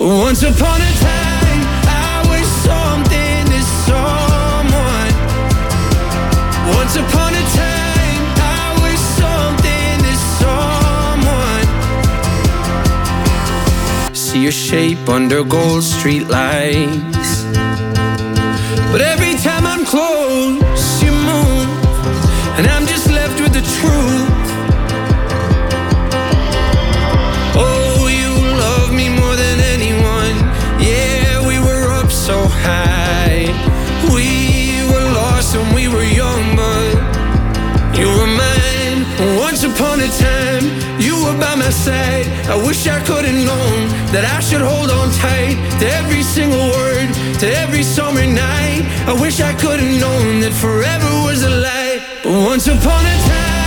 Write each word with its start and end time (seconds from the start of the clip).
Once 0.00 0.44
upon 0.44 0.80
a 0.80 0.92
time, 1.00 1.60
I 1.88 2.22
was 2.30 2.46
something 2.62 3.46
to 3.50 3.60
someone. 3.82 5.12
Once 6.72 6.94
upon 6.94 7.34
a 7.34 7.42
time, 7.58 8.22
I 8.38 8.78
was 8.78 9.00
something 9.18 9.98
to 10.06 10.14
someone. 11.18 11.66
See 14.14 14.40
your 14.40 14.52
shape 14.52 15.08
under 15.08 15.42
gold 15.42 15.82
street 15.82 16.28
lights. 16.28 17.42
But 18.92 19.00
every 19.00 19.34
time 19.42 19.66
I'm 19.66 19.84
close, 19.84 21.02
you 21.02 21.10
move, 21.10 21.68
and 22.56 22.68
I'm 22.68 22.86
just 22.86 23.10
left 23.10 23.40
with 23.40 23.52
the 23.52 23.62
truth. 23.80 24.17
Side. 41.72 42.26
I 42.48 42.56
wish 42.56 42.86
I 42.86 43.00
could 43.00 43.24
have 43.24 43.40
known 43.50 43.88
that 44.12 44.24
I 44.24 44.40
should 44.40 44.60
hold 44.60 44.90
on 44.90 45.10
tight 45.12 45.56
to 45.80 45.86
every 46.00 46.22
single 46.22 46.68
word, 46.70 47.08
to 47.40 47.46
every 47.62 47.82
summer 47.82 48.26
night. 48.26 48.82
I 49.06 49.12
wish 49.12 49.40
I 49.40 49.52
could 49.54 49.80
have 49.80 50.00
known 50.00 50.40
that 50.40 50.52
forever 50.52 51.10
was 51.26 51.42
a 51.42 51.50
lie. 51.50 52.00
But 52.22 52.32
once 52.52 52.66
upon 52.66 53.02
a 53.04 53.16
time, 53.28 53.57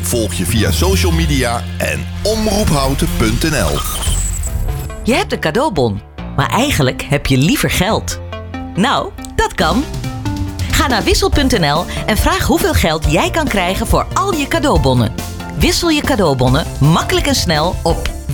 Volg 0.00 0.34
je 0.34 0.44
via 0.44 0.70
social 0.70 1.12
media 1.12 1.64
en 1.78 2.06
omroephouten.nl. 2.22 3.78
Je 5.02 5.14
hebt 5.14 5.32
een 5.32 5.40
cadeaubon, 5.40 6.00
maar 6.36 6.50
eigenlijk 6.50 7.02
heb 7.02 7.26
je 7.26 7.36
liever 7.36 7.70
geld. 7.70 8.20
Nou, 8.74 9.10
dat 9.36 9.54
kan. 9.54 9.84
Ga 10.70 10.86
naar 10.86 11.02
wissel.nl 11.02 11.84
en 12.06 12.16
vraag 12.16 12.46
hoeveel 12.46 12.74
geld 12.74 13.12
jij 13.12 13.30
kan 13.30 13.48
krijgen 13.48 13.86
voor 13.86 14.06
al 14.14 14.34
je 14.34 14.48
cadeaubonnen. 14.48 15.14
Wissel 15.58 15.88
je 15.88 16.00
cadeaubonnen 16.00 16.66
makkelijk 16.80 17.26
en 17.26 17.34
snel 17.34 17.76
op 17.82 18.15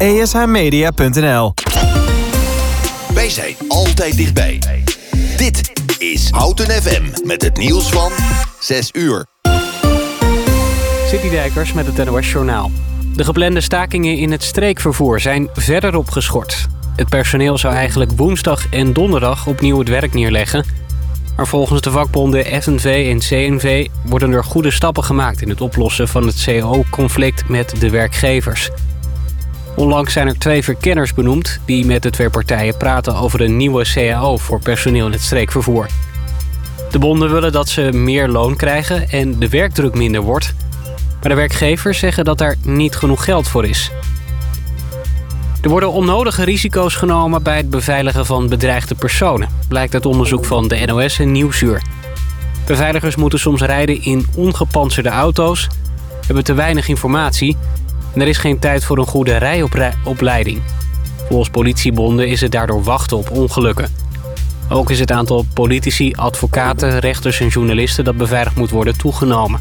ESHmedia.nl 0.00 1.54
Wij 3.14 3.30
zijn 3.30 3.54
altijd 3.68 4.16
dichtbij. 4.16 4.58
Dit 5.36 5.72
is 5.98 6.30
Houten 6.30 6.70
FM 6.70 7.26
met 7.26 7.42
het 7.42 7.56
nieuws 7.56 7.88
van 7.88 8.12
6 8.60 8.90
uur. 8.92 9.26
Citydijkers 11.06 11.72
met 11.72 11.86
het 11.86 12.04
NOS 12.04 12.30
Journaal. 12.30 12.70
De 13.14 13.24
geplande 13.24 13.60
stakingen 13.60 14.16
in 14.16 14.30
het 14.30 14.42
streekvervoer 14.42 15.20
zijn 15.20 15.48
verder 15.52 15.96
opgeschort. 15.96 16.66
Het 16.96 17.08
personeel 17.08 17.58
zou 17.58 17.74
eigenlijk 17.74 18.10
woensdag 18.16 18.66
en 18.70 18.92
donderdag 18.92 19.46
opnieuw 19.46 19.78
het 19.78 19.88
werk 19.88 20.14
neerleggen. 20.14 20.64
Maar 21.36 21.46
volgens 21.46 21.80
de 21.80 21.90
vakbonden 21.90 22.62
FNV 22.62 23.06
en 23.10 23.18
CNV 23.18 23.86
worden 24.04 24.32
er 24.32 24.44
goede 24.44 24.70
stappen 24.70 25.04
gemaakt... 25.04 25.42
in 25.42 25.48
het 25.48 25.60
oplossen 25.60 26.08
van 26.08 26.26
het 26.26 26.44
CO-conflict 26.44 27.48
met 27.48 27.74
de 27.80 27.90
werkgevers. 27.90 28.70
Onlangs 29.76 30.12
zijn 30.12 30.26
er 30.26 30.38
twee 30.38 30.64
verkenners 30.64 31.14
benoemd... 31.14 31.60
die 31.64 31.86
met 31.86 32.02
de 32.02 32.10
twee 32.10 32.30
partijen 32.30 32.76
praten 32.76 33.14
over 33.14 33.40
een 33.40 33.56
nieuwe 33.56 33.84
CAO 33.94 34.36
voor 34.36 34.60
personeel 34.60 35.06
in 35.06 35.12
het 35.12 35.22
streekvervoer. 35.22 35.86
De 36.90 36.98
bonden 36.98 37.32
willen 37.32 37.52
dat 37.52 37.68
ze 37.68 37.92
meer 37.92 38.28
loon 38.28 38.56
krijgen 38.56 39.08
en 39.10 39.38
de 39.38 39.48
werkdruk 39.48 39.94
minder 39.94 40.20
wordt... 40.20 40.54
Maar 41.20 41.30
de 41.30 41.36
werkgevers 41.36 41.98
zeggen 41.98 42.24
dat 42.24 42.38
daar 42.38 42.56
niet 42.62 42.96
genoeg 42.96 43.24
geld 43.24 43.48
voor 43.48 43.64
is. 43.64 43.90
Er 45.62 45.68
worden 45.68 45.92
onnodige 45.92 46.44
risico's 46.44 46.94
genomen 46.94 47.42
bij 47.42 47.56
het 47.56 47.70
beveiligen 47.70 48.26
van 48.26 48.48
bedreigde 48.48 48.94
personen, 48.94 49.48
blijkt 49.68 49.94
uit 49.94 50.06
onderzoek 50.06 50.44
van 50.44 50.68
de 50.68 50.86
NOS 50.86 51.18
en 51.18 51.32
Nieuwsuur. 51.32 51.82
Beveiligers 52.66 53.16
moeten 53.16 53.38
soms 53.38 53.60
rijden 53.60 54.02
in 54.02 54.26
ongepantserde 54.34 55.08
auto's, 55.08 55.66
hebben 56.26 56.44
te 56.44 56.54
weinig 56.54 56.88
informatie 56.88 57.56
en 58.14 58.20
er 58.20 58.28
is 58.28 58.38
geen 58.38 58.58
tijd 58.58 58.84
voor 58.84 58.98
een 58.98 59.06
goede 59.06 59.36
rijopleiding. 59.36 60.62
Volgens 61.28 61.50
politiebonden 61.50 62.28
is 62.28 62.40
het 62.40 62.52
daardoor 62.52 62.82
wachten 62.82 63.16
op 63.16 63.30
ongelukken. 63.30 63.88
Ook 64.68 64.90
is 64.90 65.00
het 65.00 65.12
aantal 65.12 65.44
politici, 65.54 66.12
advocaten, 66.14 66.98
rechters 66.98 67.40
en 67.40 67.48
journalisten 67.48 68.04
dat 68.04 68.16
beveiligd 68.16 68.56
moet 68.56 68.70
worden 68.70 68.98
toegenomen. 68.98 69.60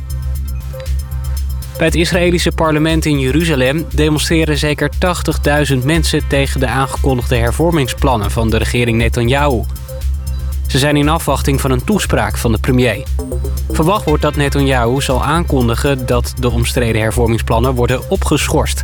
Bij 1.78 1.88
het 1.88 1.96
Israëlische 1.96 2.52
parlement 2.52 3.06
in 3.06 3.20
Jeruzalem 3.20 3.86
demonstreren 3.94 4.58
zeker 4.58 4.90
80.000 5.72 5.78
mensen 5.84 6.28
tegen 6.28 6.60
de 6.60 6.68
aangekondigde 6.68 7.36
hervormingsplannen 7.36 8.32
van 8.32 8.50
de 8.50 8.58
regering 8.58 8.98
Netanyahu. 8.98 9.64
Ze 10.70 10.78
zijn 10.78 10.98
in 10.98 11.10
afwachting 11.10 11.62
van 11.62 11.72
een 11.72 11.84
toespraak 11.84 12.38
van 12.38 12.52
de 12.52 12.58
premier. 12.58 13.04
Verwacht 13.72 14.06
wordt 14.06 14.22
dat 14.22 14.36
Netanyahu 14.36 15.02
zal 15.02 15.24
aankondigen 15.24 16.06
dat 16.06 16.34
de 16.40 16.50
omstreden 16.50 17.02
hervormingsplannen 17.02 17.76
worden 17.76 18.10
opgeschorst. 18.10 18.84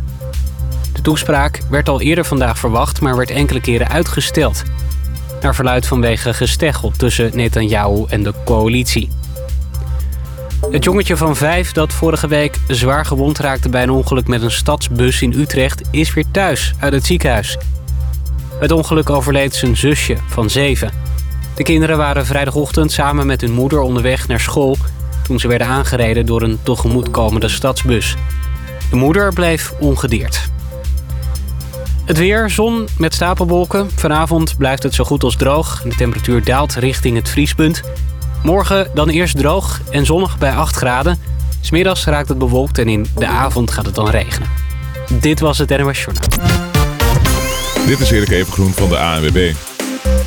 De 0.92 1.00
toespraak 1.00 1.60
werd 1.70 1.88
al 1.88 2.00
eerder 2.00 2.24
vandaag 2.24 2.58
verwacht, 2.58 3.00
maar 3.00 3.16
werd 3.16 3.30
enkele 3.30 3.60
keren 3.60 3.88
uitgesteld. 3.88 4.62
Naar 5.40 5.54
verluid 5.54 5.86
vanwege 5.86 6.34
gesteggel 6.34 6.92
tussen 6.96 7.30
Netanyahu 7.34 8.04
en 8.08 8.22
de 8.22 8.32
coalitie. 8.44 9.10
Het 10.70 10.84
jongetje 10.84 11.16
van 11.16 11.36
vijf 11.36 11.72
dat 11.72 11.92
vorige 11.92 12.28
week 12.28 12.58
zwaar 12.68 13.06
gewond 13.06 13.38
raakte 13.38 13.68
bij 13.68 13.82
een 13.82 13.90
ongeluk 13.90 14.26
met 14.26 14.42
een 14.42 14.50
stadsbus 14.50 15.22
in 15.22 15.32
Utrecht 15.32 15.82
is 15.90 16.14
weer 16.14 16.30
thuis 16.30 16.74
uit 16.78 16.92
het 16.92 17.06
ziekenhuis. 17.06 17.58
Het 18.60 18.70
ongeluk 18.70 19.10
overleed 19.10 19.54
zijn 19.54 19.76
zusje 19.76 20.16
van 20.28 20.50
zeven. 20.50 20.90
De 21.56 21.62
kinderen 21.62 21.96
waren 21.96 22.26
vrijdagochtend 22.26 22.92
samen 22.92 23.26
met 23.26 23.40
hun 23.40 23.52
moeder 23.52 23.80
onderweg 23.80 24.28
naar 24.28 24.40
school 24.40 24.76
toen 25.22 25.40
ze 25.40 25.48
werden 25.48 25.66
aangereden 25.66 26.26
door 26.26 26.42
een 26.42 26.58
tegemoetkomende 26.62 27.48
stadsbus. 27.48 28.14
De 28.90 28.96
moeder 28.96 29.32
bleef 29.32 29.72
ongedeerd. 29.78 30.48
Het 32.04 32.18
weer, 32.18 32.50
zon 32.50 32.88
met 32.98 33.14
stapelwolken. 33.14 33.90
Vanavond 33.94 34.56
blijft 34.56 34.82
het 34.82 34.94
zo 34.94 35.04
goed 35.04 35.22
als 35.22 35.36
droog. 35.36 35.82
De 35.82 35.94
temperatuur 35.94 36.44
daalt 36.44 36.74
richting 36.74 37.16
het 37.16 37.28
vriespunt. 37.28 37.82
Morgen 38.42 38.90
dan 38.94 39.08
eerst 39.08 39.36
droog 39.36 39.80
en 39.90 40.06
zonnig 40.06 40.38
bij 40.38 40.52
8 40.52 40.76
graden. 40.76 41.18
Smiddags 41.60 42.04
raakt 42.04 42.28
het 42.28 42.38
bewolkt 42.38 42.78
en 42.78 42.88
in 42.88 43.06
de 43.14 43.26
avond 43.26 43.70
gaat 43.70 43.86
het 43.86 43.94
dan 43.94 44.10
regenen. 44.10 44.48
Dit 45.20 45.40
was 45.40 45.58
het 45.58 45.78
NOS 45.78 46.04
Journaal. 46.04 46.28
Dit 47.86 48.00
is 48.00 48.10
Erik 48.10 48.30
Evengroen 48.30 48.72
van 48.72 48.88
de 48.88 48.98
ANWB. 48.98 49.52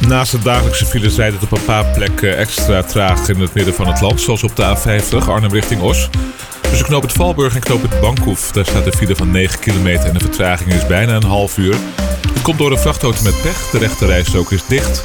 Naast 0.09 0.31
de 0.31 0.39
dagelijkse 0.39 0.85
files 0.85 1.15
rijdt 1.15 1.33
het 1.33 1.43
op 1.43 1.51
een 1.51 1.65
paar 1.65 1.85
plekken 1.85 2.37
extra 2.37 2.83
traag 2.83 3.27
in 3.29 3.39
het 3.39 3.53
midden 3.53 3.73
van 3.73 3.87
het 3.87 4.01
land. 4.01 4.21
Zoals 4.21 4.43
op 4.43 4.55
de 4.55 4.77
A50 4.77 5.27
Arnhem 5.27 5.51
richting 5.51 5.81
Os. 5.81 6.09
Tussen 6.61 6.85
knoop 6.85 7.01
het 7.01 7.11
Valburg 7.11 7.55
en 7.55 7.61
knoop 7.61 7.81
het 7.81 7.99
Bankhoef. 8.01 8.51
Daar 8.51 8.65
staat 8.65 8.85
een 8.85 8.93
file 8.93 9.15
van 9.15 9.31
9 9.31 9.59
kilometer 9.59 10.07
en 10.07 10.13
de 10.13 10.19
vertraging 10.19 10.73
is 10.73 10.87
bijna 10.87 11.15
een 11.15 11.23
half 11.23 11.57
uur. 11.57 11.75
Het 12.33 12.41
komt 12.41 12.57
door 12.57 12.71
een 12.71 12.79
vrachtauto 12.79 13.23
met 13.23 13.41
pech. 13.41 13.69
De 13.71 13.77
rechte 13.77 14.05
rijstrook 14.05 14.51
is 14.51 14.65
dicht. 14.67 15.03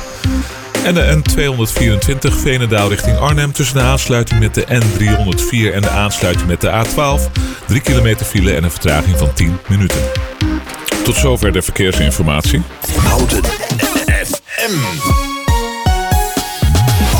En 0.84 0.94
de 0.94 1.22
N224 1.22 2.40
Veenendaal 2.40 2.88
richting 2.88 3.16
Arnhem 3.16 3.52
tussen 3.52 3.76
de 3.76 3.82
aansluiting 3.82 4.40
met 4.40 4.54
de 4.54 4.66
N304 4.66 5.74
en 5.74 5.82
de 5.82 5.90
aansluiting 5.90 6.48
met 6.48 6.60
de 6.60 6.84
A12. 6.84 7.30
3 7.66 7.80
kilometer 7.80 8.26
file 8.26 8.54
en 8.54 8.64
een 8.64 8.70
vertraging 8.70 9.18
van 9.18 9.32
10 9.32 9.58
minuten. 9.68 10.00
Tot 11.04 11.16
zover 11.16 11.52
de 11.52 11.62
verkeersinformatie. 11.62 12.62
Houten 12.96 13.40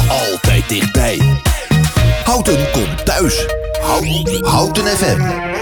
altijd 0.08 0.69
dichtbij. 0.69 1.20
Houten 2.25 2.70
komt 2.73 3.05
thuis. 3.05 3.46
Houten 4.43 4.87
FM. 4.87 5.54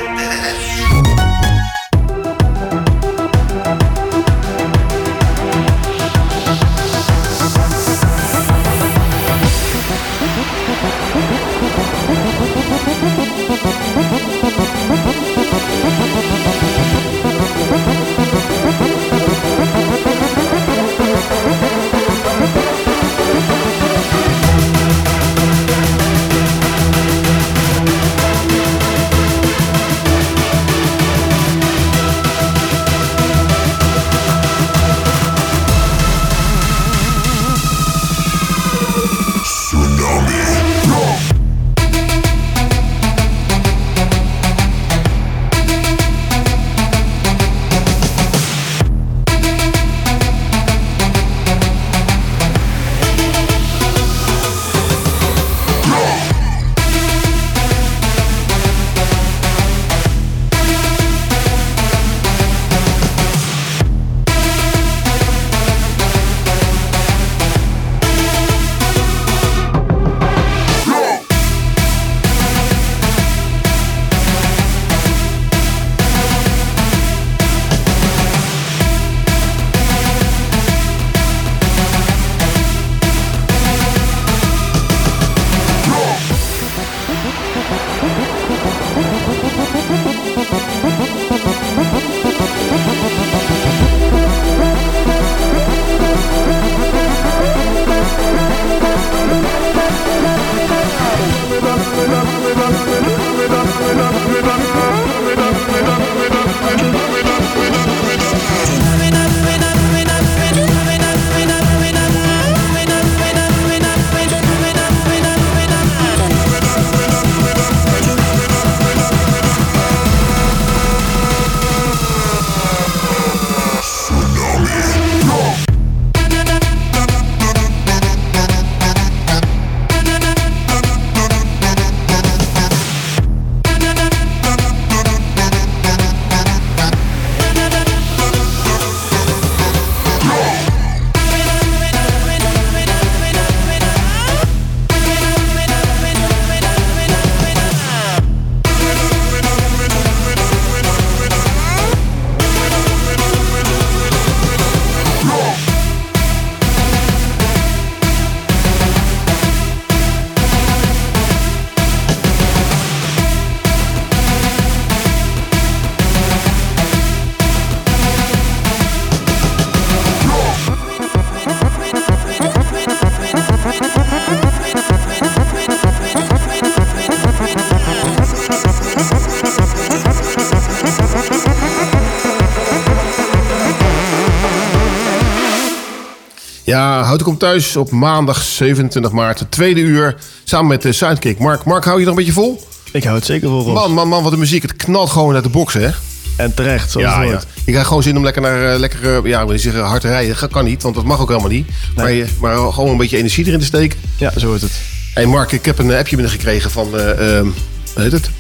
Houten 187.23 187.41
komt 187.41 187.53
thuis 187.53 187.77
op 187.77 187.91
maandag 187.91 188.43
27 188.43 189.13
maart, 189.13 189.45
tweede 189.49 189.81
uur, 189.81 190.17
samen 190.45 190.67
met 190.67 190.83
de 190.83 190.93
Sidekick. 190.93 191.39
Mark, 191.39 191.65
Mark, 191.65 191.85
hou 191.85 191.99
je 191.99 192.05
nog 192.05 192.17
een 192.17 192.25
beetje 192.25 192.41
vol? 192.41 192.67
Ik 192.93 193.05
hou 193.05 193.17
het 193.17 193.25
zeker 193.25 193.49
vol. 193.49 193.73
Man, 193.73 193.93
man, 193.93 194.09
man, 194.09 194.23
wat 194.23 194.33
de 194.33 194.39
muziek. 194.39 194.63
Het 194.63 194.77
knalt 194.77 195.11
gewoon 195.11 195.35
uit 195.35 195.45
de 195.45 195.51
box, 195.51 195.75
hè? 195.75 195.89
En 196.37 196.55
terecht, 196.55 196.91
zoals 196.91 197.07
Ja, 197.07 197.23
ja. 197.23 197.41
Je 197.65 197.71
krijgt 197.71 197.87
gewoon 197.87 198.03
zin 198.03 198.17
om 198.17 198.23
lekker 198.23 198.43
naar, 198.43 198.73
eh, 198.73 198.79
lekker, 198.79 199.17
eh, 199.17 199.31
ja, 199.31 199.41
ik 199.41 199.49
wil 199.49 199.59
zeggen 199.59 199.83
hard 199.83 200.01
te 200.01 200.09
rijden. 200.09 200.37
Dat 200.41 200.51
kan 200.51 200.65
niet, 200.65 200.83
want 200.83 200.95
dat 200.95 201.05
mag 201.05 201.21
ook 201.21 201.29
helemaal 201.29 201.51
niet. 201.51 201.69
Maar, 201.97 202.13
je, 202.13 202.27
maar 202.41 202.73
gewoon 202.73 202.91
een 202.91 202.97
beetje 202.97 203.17
energie 203.17 203.47
erin 203.47 203.59
te 203.59 203.65
steken. 203.65 203.99
Ja, 204.17 204.33
zo 204.39 204.47
hoort 204.47 204.61
het. 204.61 204.81
Hé 205.15 205.27
Mark, 205.27 205.53
ik 205.53 205.65
heb 205.65 205.79
een 205.79 205.93
appje 205.93 206.17
binnengekregen 206.17 206.71
van, 206.71 206.99
eh, 206.99 207.37
ehm, 207.39 207.47
hoe 207.95 208.03
heet 208.03 208.13
het? 208.13 208.31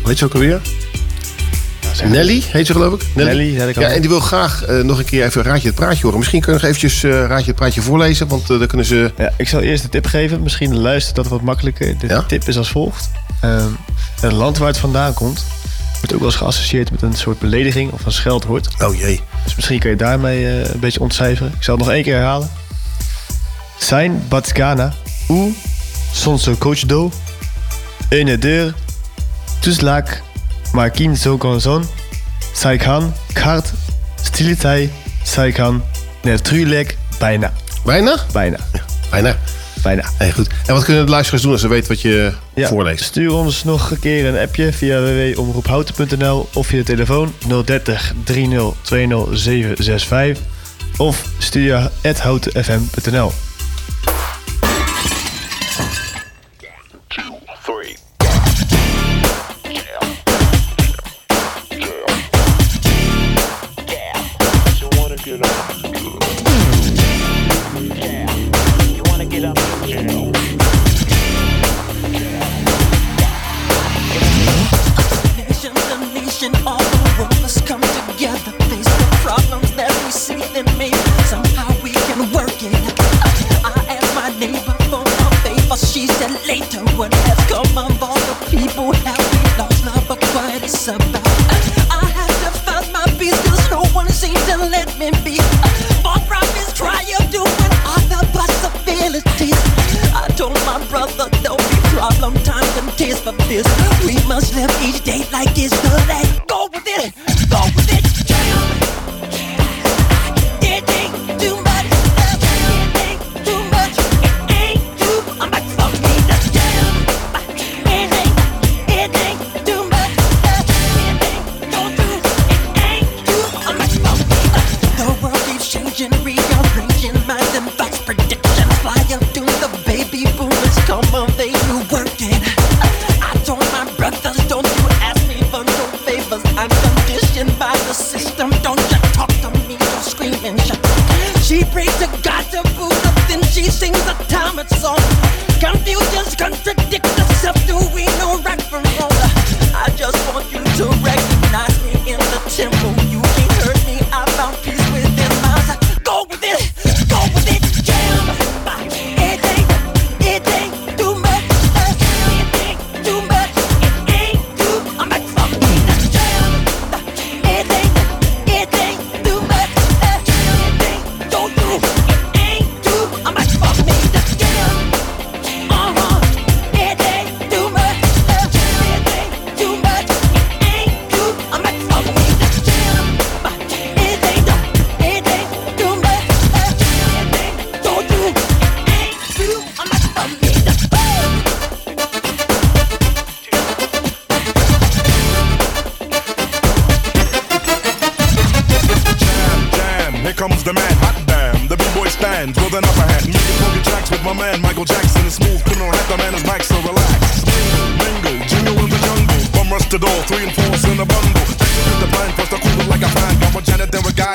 Hoe 0.00 0.08
heet 0.08 0.18
ze 0.18 0.24
ook 0.24 0.34
alweer? 0.34 0.60
Nelly, 2.02 2.42
heet 2.46 2.66
ze 2.66 2.72
geloof 2.72 2.94
ik? 2.94 3.06
Nelly, 3.14 3.52
ja, 3.56 3.64
dat 3.64 3.72
kan 3.72 3.82
ja, 3.82 3.88
wel. 3.88 3.96
en 3.96 4.00
die 4.00 4.10
wil 4.10 4.20
graag 4.20 4.64
eh, 4.64 4.80
nog 4.80 4.98
een 4.98 5.04
keer 5.04 5.24
even 5.24 5.42
Raadje 5.42 5.66
het 5.66 5.76
Praatje 5.76 6.02
horen. 6.02 6.18
Misschien 6.18 6.40
kun 6.40 6.52
je 6.52 6.58
nog 6.58 6.68
eventjes 6.68 7.02
eh, 7.02 7.10
Raadje 7.10 7.46
het 7.46 7.54
Praatje 7.54 7.82
voorlezen, 7.82 8.28
want 8.28 8.50
eh, 8.50 8.58
dan 8.58 8.66
kunnen 8.66 8.86
ze... 8.86 9.12
Ja, 9.16 9.32
ik 9.36 9.48
zal 9.48 9.60
eerst 9.60 9.84
een 9.84 9.90
tip 9.90 10.06
geven. 10.06 10.42
Misschien 10.42 10.78
luistert 10.78 11.16
dat 11.16 11.28
wat 11.28 11.40
makkelijker. 11.40 11.98
De 11.98 12.06
Ja? 12.06 12.22
tip 12.22 12.44
is 12.48 12.56
als 12.56 12.70
volgt. 12.70 13.10
Ehm, 13.40 13.68
het 14.20 14.32
land 14.32 14.58
waar 14.58 14.68
het 14.68 14.78
vandaan 14.78 15.14
komt... 15.14 15.44
wordt 15.92 16.12
ook 16.12 16.18
wel 16.18 16.28
eens 16.28 16.36
geassocieerd 16.36 16.90
met 16.90 17.02
een 17.02 17.14
soort 17.14 17.38
belediging 17.38 17.92
of 17.92 18.04
een 18.06 18.12
scheldwoord. 18.12 18.68
Oh 18.82 18.94
jee. 18.98 19.20
Dus 19.44 19.54
misschien 19.54 19.78
kun 19.78 19.90
je 19.90 19.96
daarmee 19.96 20.46
eh, 20.46 20.72
een 20.72 20.80
beetje 20.80 21.00
ontcijferen. 21.00 21.52
Ik 21.56 21.62
zal 21.62 21.74
het 21.76 21.84
nog 21.84 21.94
één 21.94 22.02
keer 22.02 22.14
herhalen. 22.14 22.50
Zijn 23.78 24.24
Batskana, 24.28 24.92
ou 25.28 25.54
Sonso 26.12 26.54
Coach 26.58 26.78
Do, 26.80 27.10
Une 28.10 28.38
deur, 28.38 28.74
Tuslak, 29.60 30.22
Markin 30.74 31.16
Zogonzon, 31.16 31.84
Saikan, 32.52 33.14
Kart, 33.32 33.72
Stilitei, 34.22 34.90
Saikan, 35.22 35.82
Netrulek, 36.22 36.96
bijna. 37.18 37.52
Bijna? 37.84 38.18
Bijna. 38.32 38.58
Bijna. 39.10 39.36
Bijna. 39.82 40.04
Hey, 40.18 40.32
goed. 40.32 40.48
En 40.66 40.74
wat 40.74 40.84
kunnen 40.84 41.04
de 41.04 41.10
luisteraars 41.10 41.42
doen 41.42 41.52
als 41.52 41.60
ze 41.60 41.68
weten 41.68 41.88
wat 41.88 42.00
je 42.00 42.32
Ja, 42.54 42.68
voorleest? 42.68 43.04
Stuur 43.04 43.32
ons 43.32 43.64
nog 43.64 43.90
een 43.90 43.98
keer 43.98 44.26
een 44.26 44.38
appje 44.38 44.72
via 44.72 45.00
www.omroephouten.nl 45.00 46.48
of 46.52 46.66
via 46.66 46.82
telefoon 46.82 47.32
030 47.64 48.14
30 48.24 48.74
20 48.82 49.24
765 49.32 50.44
of 50.96 51.24
stuur 51.38 51.90
houtenfm.nl. 52.18 53.32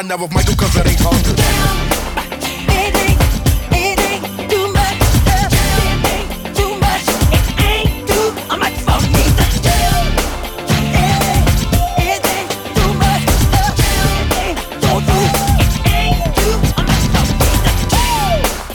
daar 0.09 0.19
op 0.19 0.33
mij 0.33 0.43
doe, 0.43 0.55
cause 0.55 0.79
it 0.79 0.85
ain't 0.85 0.99
hard. 0.99 1.27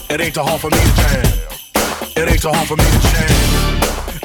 It 0.09 0.21
ain't 0.21 0.35
too 0.35 0.43
hard 0.43 0.61
for 0.61 0.71
me 0.71 0.77
to 0.77 0.93
jam. 0.95 1.23
It 2.17 2.29
ain't 2.29 2.43
too 2.43 2.53
hard 2.53 2.67
for 2.67 2.77
me 2.77 2.85
to 2.85 2.99
jam. 3.09 3.31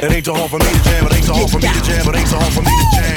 It 0.04 0.12
ain't 0.12 0.25
too 0.25 0.34
hard 0.34 0.50
for 0.50 0.60
me 0.60 0.66
to 0.66 0.84
jam. 0.84 1.06
It 1.06 1.13
ain't 1.13 1.25
too 1.25 1.34
hard 1.34 1.50
for 1.50 1.60
me 1.60 1.68
to 1.68 1.82
jam. 1.82 2.08
It 2.08 2.16
ain't 2.16 2.30
too 2.30 2.38
hard 2.38 2.54
for 2.54 2.62
me 2.62 2.70
to 2.70 2.96
jam. 2.96 3.09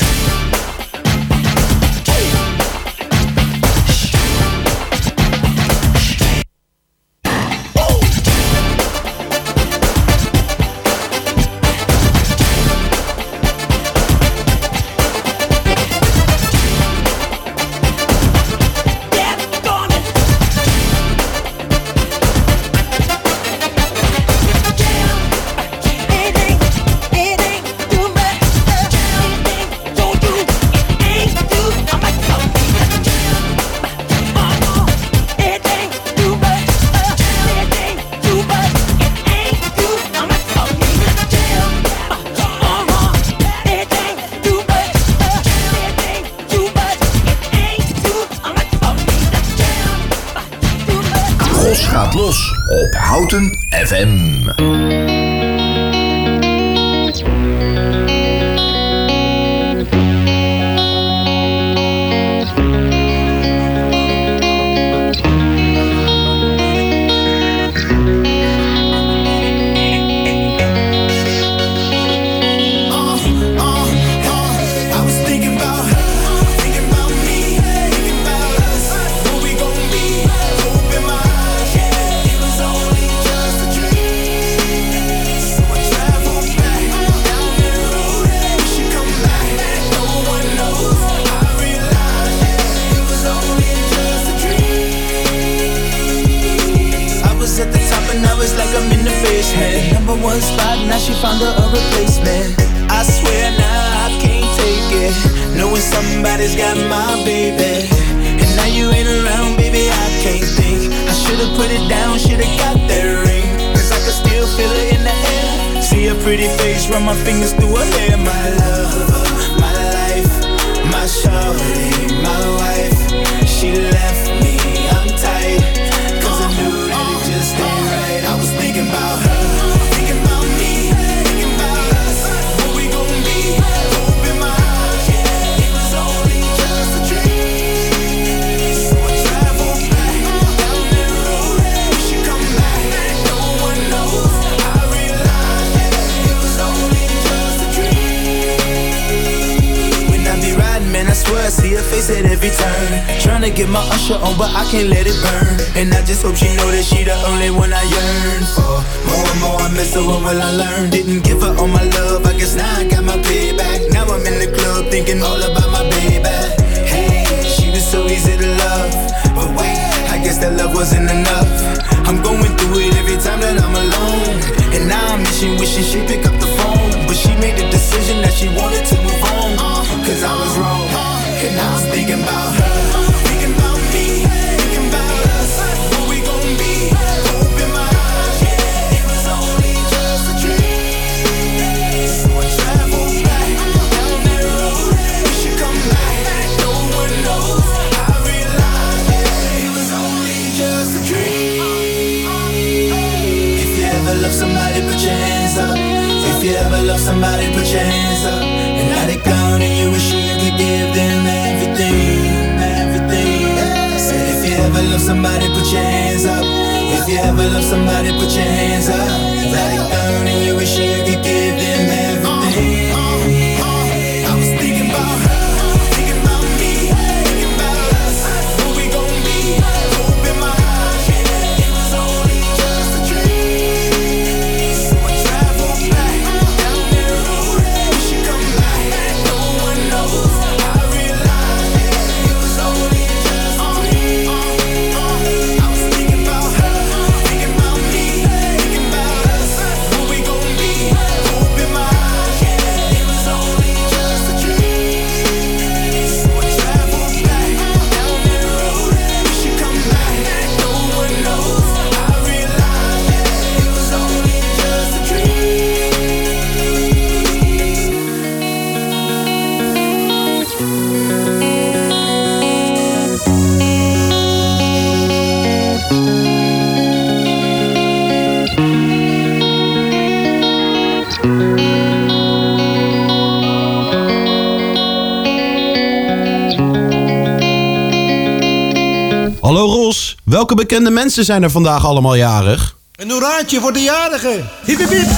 Hallo 289.42 289.66
Ros, 289.66 290.16
welke 290.24 290.54
bekende 290.54 290.90
mensen 290.90 291.24
zijn 291.24 291.42
er 291.42 291.50
vandaag 291.50 291.86
allemaal 291.86 292.14
jarig? 292.14 292.76
Een 292.96 293.10
hoeraatje 293.10 293.60
voor 293.60 293.72
de 293.72 293.80
jarigen. 293.80 294.48
Hiep, 294.64 294.78
hiep, 294.78 294.88
hiep. 294.88 295.08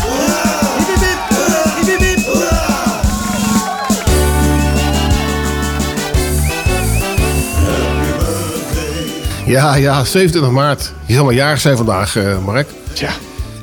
Ja, 9.46 9.74
ja, 9.74 10.04
27 10.04 10.50
maart. 10.50 10.92
Je 11.06 11.14
zal 11.14 11.24
maar 11.24 11.34
jarig 11.34 11.60
zijn 11.60 11.76
vandaag, 11.76 12.16
eh, 12.16 12.44
Mark. 12.44 12.68
Tja. 12.92 13.10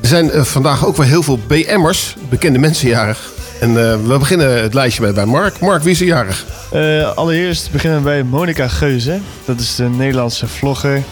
Er 0.02 0.08
zijn 0.08 0.32
eh, 0.32 0.44
vandaag 0.44 0.86
ook 0.86 0.98
wel 0.98 1.06
heel 1.06 1.24
veel 1.24 1.40
BM'ers, 1.48 2.16
bekende 2.30 2.60
mensen 2.60 2.88
jarig. 2.88 3.32
En 3.62 3.70
eh, 3.92 3.96
we 4.06 4.18
beginnen 4.18 4.62
het 4.62 4.74
lijstje 4.74 5.02
bij, 5.02 5.14
bij 5.14 5.26
Mark. 5.26 5.60
Mark, 5.60 5.84
wie 5.84 5.92
is 5.92 6.00
er 6.00 6.06
jarig? 6.06 6.46
Eh, 6.72 7.16
allereerst 7.16 7.72
beginnen 7.72 7.98
we 8.00 8.04
bij 8.04 8.24
Monica 8.24 8.68
Geuze. 8.68 9.20
Dat 9.46 9.60
is 9.60 9.76
de 9.76 9.84
Nederlandse 9.90 10.48
vlogger. 10.48 11.04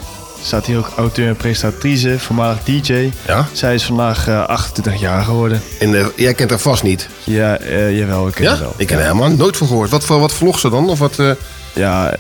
Staat 0.44 0.66
hier 0.66 0.78
ook 0.78 0.90
auteur 0.98 1.28
en 1.28 1.36
presentatrice, 1.36 2.20
voormalig 2.20 2.64
DJ. 2.64 3.10
Ja? 3.28 3.48
Zij 3.54 3.74
is 3.74 3.84
vandaag 3.84 4.28
eh, 4.28 4.46
28 4.48 5.02
jaar 5.02 5.24
geworden. 5.24 5.62
En 5.80 5.96
eh, 6.00 6.06
jij 6.16 6.34
kent 6.34 6.50
haar 6.50 6.60
vast 6.60 6.84
niet? 6.84 7.08
Ja, 7.24 7.58
eh, 7.58 7.98
jawel, 7.98 8.28
ik 8.28 8.34
ken 8.34 8.44
Ja? 8.44 8.50
haar 8.50 8.60
wel. 8.60 8.74
Ik 8.78 8.88
ken 8.88 8.96
haar 8.98 9.06
helemaal 9.06 9.30
nooit 9.30 9.58
van 9.58 9.68
gehoord. 9.68 9.90
Wat, 9.90 10.06
wat 10.06 10.34
vlogt 10.34 10.60
ze 10.60 10.70
dan? 10.70 10.90
Of 10.90 11.00
wat, 11.00 11.20
eh, 11.20 11.32
Ja, 11.74 12.12
eh, 12.12 12.18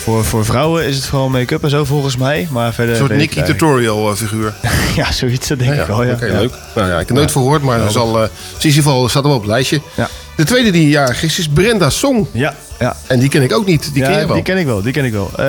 voor, 0.00 0.24
voor 0.24 0.44
vrouwen 0.44 0.84
is 0.86 0.96
het 0.96 1.04
vooral 1.06 1.28
make-up 1.28 1.62
en 1.64 1.70
zo 1.70 1.84
volgens 1.84 2.16
mij. 2.16 2.48
Maar 2.50 2.72
verder 2.74 2.94
een 2.94 3.00
soort 3.00 3.16
Nicky 3.16 3.36
het 3.36 3.46
tutorial 3.46 4.10
eh, 4.10 4.16
figuur? 4.16 4.54
Ja, 4.96 5.12
zoiets, 5.12 5.48
dat 5.48 5.58
denk 5.58 5.72
ik 5.80 5.86
wel, 5.86 6.04
ja. 6.04 6.12
Oké, 6.12 6.26
Ja. 6.26 6.38
leuk. 6.38 6.52
Nou 6.74 6.88
ja, 6.88 6.92
ik 6.92 6.98
heb 6.98 7.08
er 7.08 7.14
nooit 7.14 7.30
gehoord, 7.32 7.62
maar 7.62 7.80
er 7.80 7.90
zal, 7.90 8.16
eh, 8.22 8.22
is 8.22 8.28
in 8.64 8.68
ieder 8.68 8.82
geval, 8.82 9.08
staat 9.08 9.22
er 9.22 9.28
wel 9.28 9.36
op 9.36 9.42
het 9.42 9.50
lijstje. 9.52 9.80
Ja. 9.94 10.08
De 10.36 10.44
tweede 10.44 10.70
die 10.70 10.88
jarig 10.88 11.22
is, 11.22 11.38
is 11.38 11.48
Brenda 11.48 11.90
Song. 11.90 12.26
Ja, 12.32 12.54
ja. 12.78 12.96
En 13.06 13.18
die 13.18 13.28
ken 13.28 13.42
ik 13.42 13.52
ook 13.52 13.66
niet. 13.66 13.90
Die 13.92 14.02
ja, 14.02 14.08
ken 14.08 14.18
je 14.20 14.26
wel. 14.26 14.34
die 14.34 14.44
ken 14.44 14.56
ik 14.58 14.66
wel, 14.66 14.82
die 14.82 14.92
ken 14.92 15.04
ik 15.04 15.12
wel. 15.12 15.30
Eh, 15.36 15.46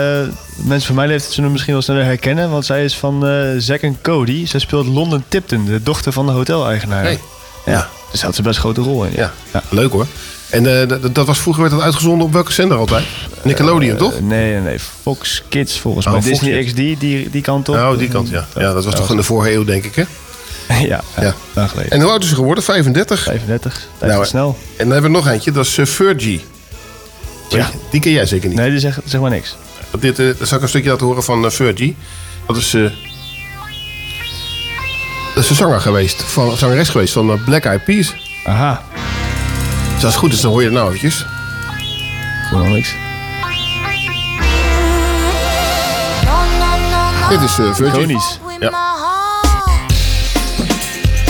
mensen 0.55 0.87
van 0.87 0.95
mijn 0.95 1.07
leeftijd 1.07 1.29
zullen 1.29 1.43
hem 1.43 1.51
misschien 1.51 1.73
wel 1.73 1.81
sneller 1.81 2.03
herkennen, 2.05 2.49
want 2.49 2.65
zij 2.65 2.83
is 2.83 2.97
van 2.97 3.27
eh 3.27 3.39
Zack 3.57 3.81
en 3.81 3.97
Cody. 4.01 4.45
Zij 4.47 4.59
speelt 4.59 4.87
London 4.87 5.23
Tipton, 5.27 5.65
de 5.65 5.83
dochter 5.83 6.11
van 6.11 6.25
de 6.25 6.31
hoteleigenaar. 6.31 7.03
Hey. 7.03 7.19
Ja, 7.65 7.87
dus 8.11 8.19
daar 8.19 8.25
had 8.25 8.35
ze 8.35 8.41
best 8.41 8.55
een 8.55 8.61
grote 8.61 8.81
rol 8.81 9.03
in. 9.05 9.11
Ja, 9.15 9.33
leuk 9.69 9.91
hoor. 9.91 10.07
En 10.51 10.81
eh, 10.81 10.97
dat 11.11 11.25
was 11.25 11.39
vroeger 11.39 11.63
werd 11.63 11.75
dat 11.75 11.83
uitgezonden 11.83 12.27
op 12.27 12.33
welke 12.33 12.51
zender 12.51 12.77
altijd? 12.77 13.05
Nickelodeon, 13.43 13.97
toch? 13.97 14.13
Eh, 14.13 14.21
nee, 14.21 14.51
nee, 14.51 14.61
nee, 14.61 14.79
Fox 15.01 15.43
Kids 15.49 15.79
volgens 15.79 16.05
Oh, 16.05 16.11
mij. 16.11 16.21
Fox 16.21 16.39
Disney 16.39 16.57
Kids. 16.57 16.71
XD, 16.71 16.99
die, 16.99 17.29
die 17.29 17.41
kant 17.41 17.69
op. 17.69 17.75
Oh, 17.75 17.97
die 17.97 18.07
kant, 18.09 18.29
ja. 18.29 18.47
Ja, 18.55 18.73
dat 18.73 18.85
was 18.85 18.95
toch 18.95 19.09
in 19.09 19.15
de 19.15 19.23
vorige 19.23 19.53
eeuw, 19.53 19.63
denk 19.63 19.83
ik, 19.83 19.95
hè? 19.95 20.03
ja, 20.87 21.01
ja, 21.19 21.33
lang 21.53 21.69
geleden. 21.69 21.91
En 21.91 22.01
hoe 22.01 22.11
oud 22.11 22.23
is 22.23 22.29
ze 22.29 22.35
geworden? 22.35 22.63
35? 22.63 23.23
35, 23.23 23.87
tijd 23.97 24.11
gaat 24.11 24.27
snel. 24.27 24.57
En 24.77 24.83
dan 24.83 24.91
hebben 24.91 25.11
we 25.11 25.17
nog 25.17 25.27
eentje, 25.27 25.51
dat 25.51 25.65
is 25.65 25.77
uh, 25.77 25.85
Fergie. 25.85 26.45
Ja. 27.49 27.69
Die 27.91 27.99
ken 27.99 28.11
jij 28.11 28.25
zeker 28.25 28.49
niet. 28.49 28.57
Nee, 28.57 28.69
die 28.69 28.79
zegt 28.79 28.99
zeg 29.05 29.21
maar 29.21 29.29
niks. 29.29 29.55
Dit, 29.99 30.15
zal 30.41 30.57
ik 30.57 30.63
een 30.63 30.69
stukje 30.69 30.89
laten 30.89 31.05
horen 31.05 31.23
van 31.23 31.45
uh, 31.45 31.49
Fergie. 31.49 31.95
Dat 32.47 32.57
is... 32.57 32.71
dat 35.35 35.43
is 35.43 35.49
een 35.49 35.55
zanger 35.55 35.81
geweest, 35.81 36.23
van, 36.23 36.57
zangeres 36.57 36.89
geweest 36.89 37.13
van 37.13 37.43
Black 37.45 37.63
Eyed 37.63 37.83
Peas. 37.83 38.13
Aha. 38.45 38.83
Dus 40.01 40.09
als 40.09 40.19
het 40.19 40.25
goed 40.25 40.37
is, 40.37 40.41
dan 40.41 40.51
hoor 40.51 40.61
je 40.61 40.67
het 40.67 40.75
nou 40.75 40.87
eventjes. 40.87 41.25
Gewoon 42.47 42.71
niks. 42.71 42.95
Dit 47.29 47.41
is 47.41 47.57
uh, 47.59 47.73
Virgin. 47.73 47.99
Iconisch. 47.99 48.39
Ja. 48.59 48.71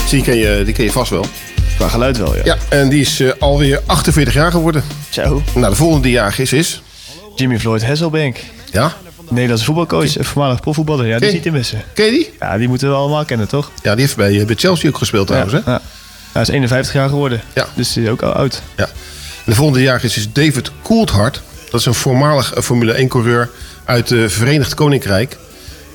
Die 0.10 0.24
ken, 0.24 0.36
je, 0.36 0.62
die 0.66 0.74
ken 0.74 0.84
je 0.84 0.92
vast 0.92 1.10
wel. 1.10 1.26
Qua 1.78 1.88
geluid 1.88 2.18
wel, 2.18 2.36
ja. 2.36 2.42
Ja, 2.44 2.58
en 2.70 2.90
die 2.90 3.02
is 3.02 3.22
uh, 3.22 3.32
alweer 3.40 3.82
48 3.86 4.34
jaar 4.34 4.52
geworden. 4.52 4.84
Zo. 5.10 5.42
Nou, 5.56 5.70
de 5.70 5.76
volgende 5.76 6.04
die 6.04 6.12
jarig 6.12 6.40
is, 6.40 6.54
is... 6.54 6.82
Jimmy 7.36 7.60
Floyd 7.60 7.86
Hasselbank. 7.86 8.38
Ja? 8.72 8.94
Nederlandse 9.30 9.66
voetbalcoach 9.66 10.18
en 10.18 10.26
voormalig 10.26 10.60
profvoetballer. 10.60 11.08
Ja, 11.08 11.20
die 11.20 11.32
niet 11.32 11.44
te 11.44 11.52
missen. 11.52 11.82
Ken 11.94 12.06
je 12.06 12.12
die? 12.12 12.34
Ja, 12.40 12.58
die 12.58 12.68
moeten 12.68 12.90
we 12.90 12.96
allemaal 12.96 13.26
kennen, 13.26 13.48
toch? 13.48 13.72
Ja, 13.84 13.92
die 13.92 14.02
heeft 14.02 14.16
bij, 14.16 14.40
eh, 14.40 14.46
bij 14.46 14.56
Chelsea 14.56 14.90
ook 14.90 14.98
gespeeld 14.98 15.28
trouwens, 15.28 15.54
ja, 15.54 15.62
hè? 15.66 15.72
Ja. 15.72 15.82
Hij 16.32 16.42
is 16.42 16.48
51 16.48 16.94
jaar 16.94 17.10
geworden. 17.10 17.42
Ja. 17.56 17.68
Dus 17.76 17.94
die 17.94 18.04
is 18.04 18.10
ook 18.10 18.22
al 18.22 18.32
oud. 18.32 18.62
Ja. 18.78 18.90
De 19.46 19.56
volgende 19.56 19.82
jarig 19.82 20.04
is, 20.04 20.18
is 20.18 20.32
David 20.32 20.72
Coulthard. 20.84 21.42
Dat 21.70 21.80
is 21.80 21.86
een 21.86 21.94
voormalig 21.94 22.54
eh, 22.54 22.64
Formule 22.64 23.04
1-coureur 23.06 23.50
uit 23.86 24.10
het 24.10 24.32
Verenigd 24.32 24.74
Koninkrijk. 24.74 25.38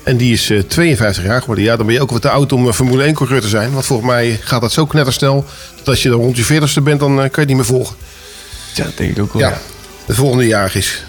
En 0.05 0.17
die 0.17 0.33
is 0.33 0.51
eh, 0.51 0.59
52 0.61 1.25
jaar 1.25 1.41
geworden. 1.41 1.65
Ja, 1.65 1.77
dan 1.77 1.87
ben 1.87 1.95
je 1.95 2.01
ook 2.01 2.11
wat 2.11 2.23
te 2.23 2.31
oud 2.31 2.53
om 2.53 2.67
eh, 2.69 2.73
Formule 2.75 3.13
1-coureur 3.13 3.41
te 3.41 3.49
zijn. 3.49 3.73
Want 3.73 3.87
volgens 3.87 4.09
mij 4.09 4.41
gaat 4.43 4.61
dat 4.61 4.73
zo 4.73 4.87
knettersnel... 4.87 5.45
dat 5.77 5.89
als 5.89 6.03
je 6.03 6.09
dan 6.09 6.21
rond 6.21 6.37
je 6.37 6.45
40ste 6.45 6.83
bent, 6.83 7.01
dan 7.01 7.11
eh, 7.11 7.17
kan 7.17 7.25
je 7.33 7.39
het 7.41 7.47
niet 7.47 7.57
meer 7.57 7.65
volgen. 7.65 7.97
Ja, 8.75 8.85
dat 8.85 8.97
denk 8.97 9.11
ik 9.17 9.23
ook 9.23 9.33
wel. 9.33 9.43
Ja. 9.43 9.59
De 10.07 10.15
volgende 10.15 10.47
jarig 10.47 10.75
is... 10.75 11.03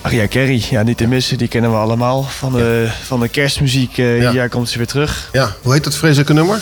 Ach 0.00 0.12
ja, 0.12 0.28
Carrie. 0.28 0.66
Ja, 0.70 0.82
niet 0.82 0.96
te 0.96 1.06
missen. 1.06 1.38
Die 1.38 1.48
kennen 1.48 1.70
we 1.70 1.76
allemaal. 1.76 2.22
Van 2.22 2.52
de, 2.52 2.88
van 3.04 3.20
de 3.20 3.28
kerstmuziek. 3.28 3.98
eh 3.98 4.20
Ja. 4.20 4.30
Hier 4.30 4.48
komt 4.48 4.68
ze 4.68 4.78
weer 4.78 4.86
terug. 4.86 5.28
Ja, 5.32 5.54
hoe 5.62 5.72
heet 5.72 5.84
dat 5.84 5.96
vreselijke 5.96 6.32
nummer? 6.32 6.60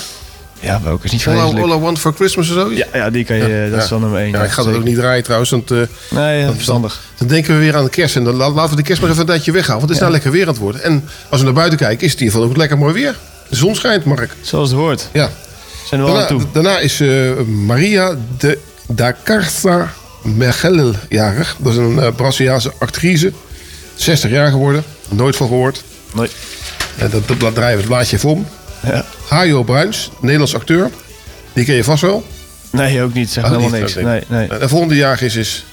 Ja, 0.62 0.80
welke 0.82 1.04
is 1.04 1.12
niet 1.12 1.26
All, 1.26 1.34
vreselijk. 1.36 1.66
All 1.66 1.76
I 1.76 1.80
Want 1.80 1.98
for 1.98 2.12
Christmas 2.14 2.48
of 2.48 2.54
zo? 2.54 2.70
Ja, 2.72 2.86
ja, 2.92 3.10
die 3.10 3.24
kan 3.24 3.36
je, 3.36 3.68
dat 3.70 3.82
is 3.82 3.90
wel 3.90 3.98
nummer 3.98 4.20
één. 4.20 4.30
Ja, 4.30 4.42
ik 4.44 4.50
ga 4.50 4.62
dat 4.62 4.74
ook 4.74 4.84
niet 4.84 4.96
draaien 4.96 5.22
trouwens. 5.22 5.50
Want, 5.50 5.70
eh, 5.70 5.78
Nee, 6.10 6.38
ja, 6.38 6.44
dan- 6.44 6.54
verstandig. 6.54 7.00
Dan 7.18 7.28
denken 7.28 7.54
we 7.54 7.60
weer 7.60 7.76
aan 7.76 7.84
de 7.84 7.90
kerst. 7.90 8.16
En 8.16 8.24
dan 8.24 8.34
la- 8.34 8.50
laten 8.50 8.70
we 8.70 8.76
de 8.76 8.82
kerst 8.82 9.00
maar 9.00 9.10
even 9.10 9.22
een 9.22 9.28
tijdje 9.28 9.52
weghalen. 9.52 9.76
Want 9.78 9.88
het 9.88 9.94
is 9.94 10.00
nou 10.00 10.12
lekker 10.12 10.30
weer 10.30 10.42
aan 10.42 10.48
het 10.48 10.58
worden. 10.58 10.82
En 10.82 11.04
als 11.28 11.38
we 11.40 11.44
naar 11.46 11.54
buiten 11.54 11.78
kijken, 11.78 12.04
is 12.06 12.10
het 12.12 12.20
in 12.20 12.26
ieder 12.26 12.38
geval 12.40 12.52
ook 12.54 12.58
lekker 12.60 12.78
mooi 12.78 12.92
weer. 12.94 13.16
De 13.48 13.56
zon 13.56 13.74
schijnt, 13.74 14.04
Mark. 14.04 14.34
Zoals 14.40 14.68
het 14.70 14.78
hoort. 14.78 15.08
Ja. 15.12 15.30
Zijn 15.86 16.00
er 16.00 16.06
wel 16.06 16.16
aan 16.16 16.22
Daarna, 16.28 16.38
toe. 16.44 16.48
daarna 16.52 16.78
is 16.78 17.00
eh, 17.00 17.30
Maria 17.46 18.16
de 18.38 18.58
da 18.88 19.16
Carça 19.24 19.88
Mergel 20.22 20.92
jarig. 21.08 21.56
Dat 21.58 21.72
is 21.72 21.78
een 21.78 21.98
eh, 21.98 22.08
Braziliaanse 22.16 22.72
actrice. 22.78 23.32
60 23.94 24.30
jaar 24.30 24.50
geworden. 24.50 24.84
Nooit 25.08 25.36
van 25.36 25.46
gehoord. 25.48 25.82
Nooit. 26.14 26.32
En 26.98 27.10
dat, 27.10 27.28
dat, 27.28 27.40
dat 27.40 27.54
draaien 27.54 27.74
we 27.76 27.80
het 27.82 27.90
blaadje 27.92 28.16
even 28.16 28.28
om. 28.28 28.46
Ja. 28.86 29.04
Hajo 29.28 29.62
Bruins, 29.62 30.10
Nederlands 30.20 30.54
acteur. 30.54 30.90
Die 31.52 31.64
ken 31.64 31.74
je 31.74 31.84
vast 31.84 32.02
wel. 32.02 32.26
Nee, 32.70 33.02
ook 33.02 33.14
niet. 33.14 33.30
Zeg 33.30 33.44
Oh, 33.44 33.50
helemaal 33.50 33.70
niet? 33.70 33.80
niks. 33.80 33.94
Nee, 33.94 34.22
nee. 34.28 34.48
En 34.48 34.58
de 34.58 34.68
volgende 34.68 34.94
jaar 34.94 35.22
is... 35.22 35.36
is 35.36 35.64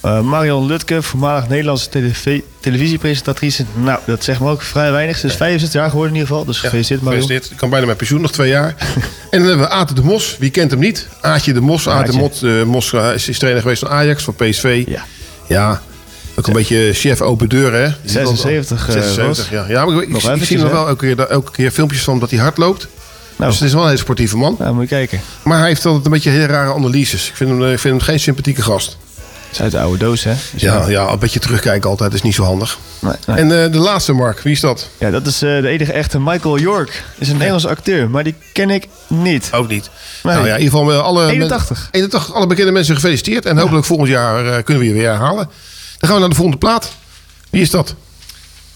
Eh, 0.00 0.20
Marion 0.20 0.66
Lutke, 0.66 1.02
voormalig 1.02 1.48
Nederlandse 1.48 1.88
tv 1.90 2.40
televisiepresentatrice. 2.60 3.64
Nou, 3.74 3.98
dat 4.06 4.24
zegt 4.24 4.40
me 4.40 4.50
ook 4.50 4.62
vrij 4.62 4.92
weinig. 4.92 5.18
Ze 5.18 5.26
is 5.26 5.34
65 5.34 5.80
jaar 5.80 5.90
geworden 5.90 6.12
in 6.14 6.18
ieder 6.20 6.28
geval. 6.34 6.46
Dus 6.46 6.58
gefeliciteerd 6.58 7.02
Marion. 7.02 7.20
Gefeliciteerd. 7.22 7.52
Ik 7.54 7.60
kan 7.60 7.70
bijna 7.70 7.86
met 7.86 7.96
pensioen, 7.96 8.20
nog 8.20 8.32
twee 8.32 8.48
jaar. 8.48 8.74
en 9.30 9.38
dan 9.38 9.48
hebben 9.48 9.66
we 9.66 9.68
Aten 9.68 9.94
de 9.96 10.02
Mos. 10.02 10.36
Wie 10.38 10.50
kent 10.50 10.70
hem 10.70 10.80
niet? 10.80 11.08
Aatje 11.20 11.52
de 11.52 11.60
Mos. 11.60 11.88
Aten 11.88 12.12
de 12.12 12.18
Mos, 12.18 12.42
eh, 12.42 12.62
Mos 12.62 12.92
eh, 12.92 13.14
is, 13.14 13.28
is 13.28 13.38
trainer 13.38 13.62
geweest 13.62 13.80
van 13.82 13.90
Ajax, 13.90 14.22
van 14.22 14.34
PSV. 14.34 14.84
Ja. 14.86 15.04
Ja. 15.46 15.82
Ook 16.38 16.46
een 16.46 16.52
beetje 16.52 16.92
chef 16.92 17.20
open 17.20 17.48
deuren, 17.48 17.80
hè? 17.82 17.88
Die 18.02 18.10
76, 18.10 18.86
eh, 18.86 18.92
76, 18.92 19.44
Ros. 19.44 19.48
ja. 19.48 19.64
Ja, 19.68 19.84
maar 19.84 20.02
ik, 20.02 20.44
zie 20.44 20.58
nog 20.58 20.70
wel 20.70 20.88
elke 20.88 21.06
keer, 21.14 21.26
elke 21.26 21.50
keer 21.50 21.70
filmpjes 21.70 22.02
van 22.02 22.18
dat 22.18 22.30
hij 22.30 22.38
hard 22.38 22.56
loopt. 22.56 22.86
Nou. 23.36 23.50
Dus 23.50 23.58
het 23.58 23.68
is 23.68 23.74
wel 23.74 23.82
een 23.82 23.88
hele 23.88 24.00
sportieve 24.00 24.36
man. 24.36 24.56
Nou, 24.58 24.72
moet 24.74 24.82
je 24.82 24.88
kijken. 24.88 25.20
Maar 25.42 25.58
hij 25.58 25.68
heeft 25.68 25.84
altijd 25.86 26.04
een 26.04 26.10
beetje 26.10 26.30
hele 26.30 26.46
rare 26.46 26.74
analyses. 26.74 27.28
Ik 27.28 27.36
vind 27.36 27.50
hem, 27.50 27.62
eh, 27.64 27.72
ik 27.72 27.78
vind 27.78 27.94
hem 27.94 28.02
geen 28.04 28.20
sympathieke 28.20 28.62
gast. 28.62 28.96
Het 29.46 29.56
is 29.56 29.62
uit 29.62 29.72
de 29.72 29.78
oude 29.80 29.98
doos, 29.98 30.24
hè? 30.24 30.32
Dus 30.52 30.62
Ja, 30.62 30.88
ja, 30.88 31.08
een 31.08 31.18
beetje 31.18 31.40
terugkijken 31.40 31.90
altijd 31.90 32.14
is 32.14 32.22
niet 32.22 32.34
zo 32.34 32.42
handig. 32.42 32.78
Nee, 32.98 33.12
nee. 33.26 33.36
En 33.36 33.64
eh, 33.64 33.72
de 33.72 33.78
laatste, 33.78 34.12
Mark, 34.12 34.40
wie 34.40 34.52
is 34.52 34.60
dat? 34.60 34.88
Ja, 34.98 35.10
dat 35.10 35.26
is 35.26 35.42
eh, 35.42 35.60
de 35.60 35.68
enige 35.68 35.92
echte 35.92 36.20
Michael 36.20 36.58
York. 36.58 37.04
Is 37.18 37.28
een 37.28 37.34
Nederlandse 37.36 37.68
acteur, 37.68 38.10
maar 38.10 38.24
die 38.24 38.34
ken 38.52 38.70
ik 38.70 38.86
niet. 39.06 39.48
Ook 39.52 39.68
niet. 39.68 39.90
Nee. 40.22 40.34
Nou 40.34 40.46
ja, 40.46 40.54
in 40.54 40.62
ieder 40.62 40.78
geval 40.78 40.92
eh, 40.92 41.00
alle, 41.02 41.26
81. 41.30 41.78
men- 41.78 41.88
81. 42.02 42.34
Alle 42.34 42.46
bekende 42.46 42.72
mensen 42.72 42.94
gefeliciteerd. 42.94 43.46
En 43.46 43.58
hopelijk 43.58 43.84
volgend 43.86 44.08
jaar 44.08 44.46
eh, 44.46 44.62
kunnen 44.64 44.82
we 44.82 44.88
je 44.88 44.94
weer 44.94 45.08
herhalen. 45.08 45.48
Dan 45.98 46.08
gaan 46.08 46.14
we 46.14 46.18
naar 46.18 46.28
de 46.28 46.34
volgende 46.34 46.58
plaat. 46.58 46.92
Wie 47.50 47.62
is 47.62 47.70
dat? 47.70 47.94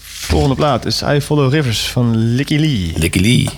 Volgende 0.01 0.55
plaat 0.55 0.85
is 0.85 1.01
I 1.01 1.21
Follow 1.21 1.53
Rivers 1.53 1.89
van 1.89 2.15
Licky 2.15 2.55
Lee. 2.55 2.93
Licky 2.95 3.19
Lee. 3.19 3.49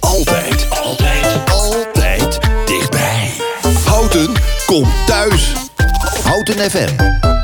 Altijd, 0.00 0.66
altijd, 0.70 1.50
altijd 1.50 2.38
dichtbij. 2.66 3.30
Houten 3.84 4.32
komt 4.66 5.06
thuis. 5.06 5.52
Houten 6.22 6.70
FM. 6.70 7.39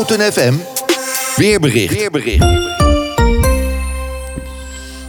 Houten 0.00 0.32
FM 0.32 0.54
weerbericht. 1.36 1.94
weerbericht. 1.94 2.44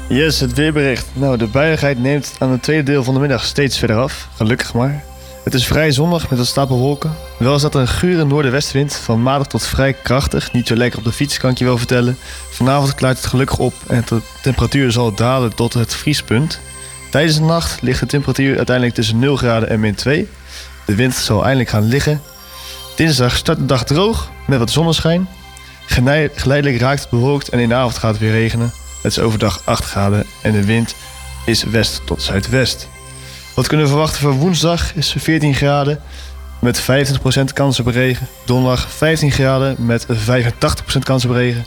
Yes, 0.09 0.39
het 0.39 0.53
weerbericht. 0.53 1.05
Nou, 1.13 1.37
de 1.37 1.47
buiigheid 1.47 1.99
neemt 1.99 2.35
aan 2.39 2.51
het 2.51 2.63
tweede 2.63 2.83
deel 2.83 3.03
van 3.03 3.13
de 3.13 3.19
middag 3.19 3.45
steeds 3.45 3.77
verder 3.77 3.97
af. 3.97 4.27
Gelukkig 4.35 4.73
maar. 4.73 5.03
Het 5.43 5.53
is 5.53 5.67
vrij 5.67 5.91
zonnig 5.91 6.29
met 6.29 6.39
een 6.39 6.45
stapel 6.45 6.77
wolken. 6.77 7.15
Wel 7.37 7.55
is 7.55 7.61
dat 7.61 7.75
een 7.75 7.87
gure 7.87 8.23
noordenwestenwind 8.23 8.95
van 8.95 9.21
matig 9.21 9.47
tot 9.47 9.65
vrij 9.65 9.93
krachtig. 9.93 10.53
Niet 10.53 10.67
zo 10.67 10.75
lekker 10.75 10.99
op 10.99 11.05
de 11.05 11.11
fiets, 11.11 11.37
kan 11.37 11.51
ik 11.51 11.57
je 11.57 11.65
wel 11.65 11.77
vertellen. 11.77 12.17
Vanavond 12.49 12.95
klaart 12.95 13.17
het 13.17 13.25
gelukkig 13.25 13.57
op 13.57 13.73
en 13.87 14.03
de 14.05 14.21
temperatuur 14.41 14.91
zal 14.91 15.15
dalen 15.15 15.55
tot 15.55 15.73
het 15.73 15.95
vriespunt. 15.95 16.59
Tijdens 17.11 17.35
de 17.35 17.43
nacht 17.43 17.81
ligt 17.81 17.99
de 17.99 18.05
temperatuur 18.05 18.57
uiteindelijk 18.57 18.95
tussen 18.95 19.19
0 19.19 19.35
graden 19.35 19.69
en 19.69 19.79
min 19.79 19.95
2. 19.95 20.27
De 20.85 20.95
wind 20.95 21.13
zal 21.13 21.43
eindelijk 21.43 21.69
gaan 21.69 21.87
liggen. 21.87 22.21
Dinsdag 22.95 23.35
start 23.35 23.57
de 23.57 23.65
dag 23.65 23.83
droog 23.83 24.29
met 24.47 24.59
wat 24.59 24.71
zonneschijn. 24.71 25.27
Geleidelijk 25.85 26.79
raakt 26.79 27.01
het 27.01 27.09
bewolkt 27.09 27.49
en 27.49 27.59
in 27.59 27.69
de 27.69 27.75
avond 27.75 27.97
gaat 27.97 28.11
het 28.11 28.19
weer 28.19 28.31
regenen. 28.31 28.71
Het 29.01 29.11
is 29.11 29.19
overdag 29.19 29.61
8 29.65 29.83
graden 29.83 30.25
en 30.41 30.51
de 30.51 30.65
wind 30.65 30.95
is 31.45 31.63
west 31.63 32.01
tot 32.05 32.21
zuidwest. 32.21 32.87
Wat 33.55 33.67
kunnen 33.67 33.85
we 33.85 33.91
verwachten 33.91 34.21
voor 34.21 34.33
woensdag 34.33 34.95
is 34.95 35.15
14 35.17 35.53
graden 35.53 35.99
met 36.59 36.81
25% 36.81 36.83
kans 37.53 37.79
op 37.79 37.87
regen. 37.87 38.27
Donderdag 38.45 38.91
15 38.91 39.31
graden 39.31 39.75
met 39.85 40.05
85% 40.05 40.99
kans 41.03 41.25
op 41.25 41.31
regen. 41.31 41.65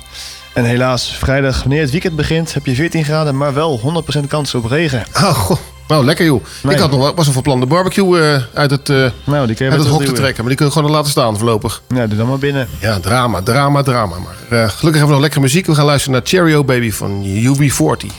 En 0.55 0.65
helaas, 0.65 1.17
vrijdag 1.19 1.59
wanneer 1.61 1.81
het 1.81 1.91
weekend 1.91 2.17
begint 2.17 2.55
heb 2.55 2.67
je 2.67 2.75
14 2.75 3.05
graden, 3.05 3.37
maar 3.37 3.55
wel 3.55 4.05
100% 4.25 4.27
kans 4.29 4.55
op 4.55 4.65
regen. 4.65 5.05
Oh, 5.17 5.23
goh. 5.23 5.57
Nou, 5.89 6.05
lekker 6.05 6.25
joh. 6.25 6.43
Ik 6.69 6.79
had 6.79 6.91
nog, 6.91 7.01
wel- 7.01 7.15
was 7.15 7.25
nog 7.25 7.35
van 7.35 7.43
plan 7.43 7.61
de 7.61 7.67
barbecue 7.67 8.21
eh, 8.21 8.43
uit 8.55 8.71
het, 8.71 8.89
eh, 8.89 8.97
Nou, 9.25 9.47
die 9.47 9.57
uit 9.71 9.73
het 9.79 9.87
hok 9.89 9.99
te 9.99 10.05
duwen. 10.05 10.15
trekken. 10.21 10.37
Maar 10.45 10.49
die 10.49 10.57
kunnen 10.57 10.75
we 10.75 10.81
gewoon 10.81 10.91
laten 10.91 11.11
staan 11.11 11.37
voorlopig. 11.37 11.83
Ja, 11.95 12.07
doe 12.07 12.19
dan 12.19 12.29
maar 12.29 12.39
binnen. 12.39 12.69
Ja, 12.81 13.01
drama, 13.01 13.43
drama, 13.43 13.83
drama. 13.83 14.17
Maar 14.19 14.35
eh, 14.61 14.69
gelukkig 14.69 14.83
hebben 14.83 15.07
we 15.07 15.13
nog 15.13 15.21
lekkere 15.21 15.41
muziek. 15.41 15.67
We 15.67 15.75
gaan 15.75 15.85
luisteren 15.85 16.13
naar 16.19 16.27
Cherry 16.29 16.65
Baby 16.65 16.93
van 16.93 17.25
UB40. 17.25 18.11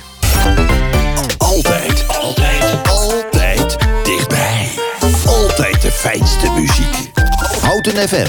Altijd, 1.38 2.06
altijd, 2.22 2.90
altijd 2.90 3.78
dichtbij. 4.04 4.70
Altijd 5.26 5.82
de 5.82 5.92
fijnste 5.92 6.52
muziek. 6.58 7.12
Houten 7.62 8.08
FM. 8.10 8.28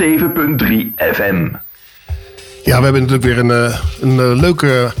107.3 0.00 0.04
FM. 0.96 1.48
Ja, 2.64 2.78
we 2.78 2.84
hebben 2.84 3.00
natuurlijk 3.06 3.22
weer 3.22 3.38
een, 3.38 3.50
eh, 3.50 3.78
een 4.00 4.18
eh, 4.18 4.40
leuke 4.40 4.92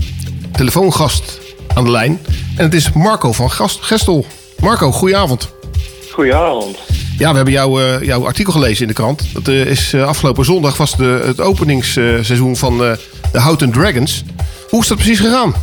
telefoongast 0.52 1.40
aan 1.74 1.84
de 1.84 1.90
lijn. 1.90 2.20
En 2.56 2.64
het 2.64 2.74
is 2.74 2.92
Marco 2.92 3.32
van 3.32 3.50
Gast 3.50 3.82
Gestel. 3.82 4.24
Marco, 4.58 4.92
goedenavond. 4.92 5.52
Goedenavond. 6.12 6.78
Ja, 7.20 7.30
we 7.30 7.36
hebben 7.36 7.54
jouw, 7.54 7.80
eh, 7.80 8.02
jouw 8.02 8.26
artikel 8.26 8.52
gelezen 8.52 8.82
in 8.82 8.88
de 8.88 8.94
krant. 8.94 9.34
Dat 9.34 9.48
eh, 9.48 9.66
is 9.66 9.92
eh, 9.92 10.06
afgelopen 10.06 10.44
zondag 10.44 10.76
was 10.76 10.96
de, 10.96 11.22
het 11.24 11.40
openingsseizoen 11.40 12.56
van 12.56 12.84
eh, 12.84 12.92
de 13.32 13.38
Houten 13.38 13.72
Dragons. 13.72 14.24
Hoe 14.68 14.80
is 14.80 14.88
dat 14.88 14.96
precies 14.96 15.20
gegaan? 15.20 15.54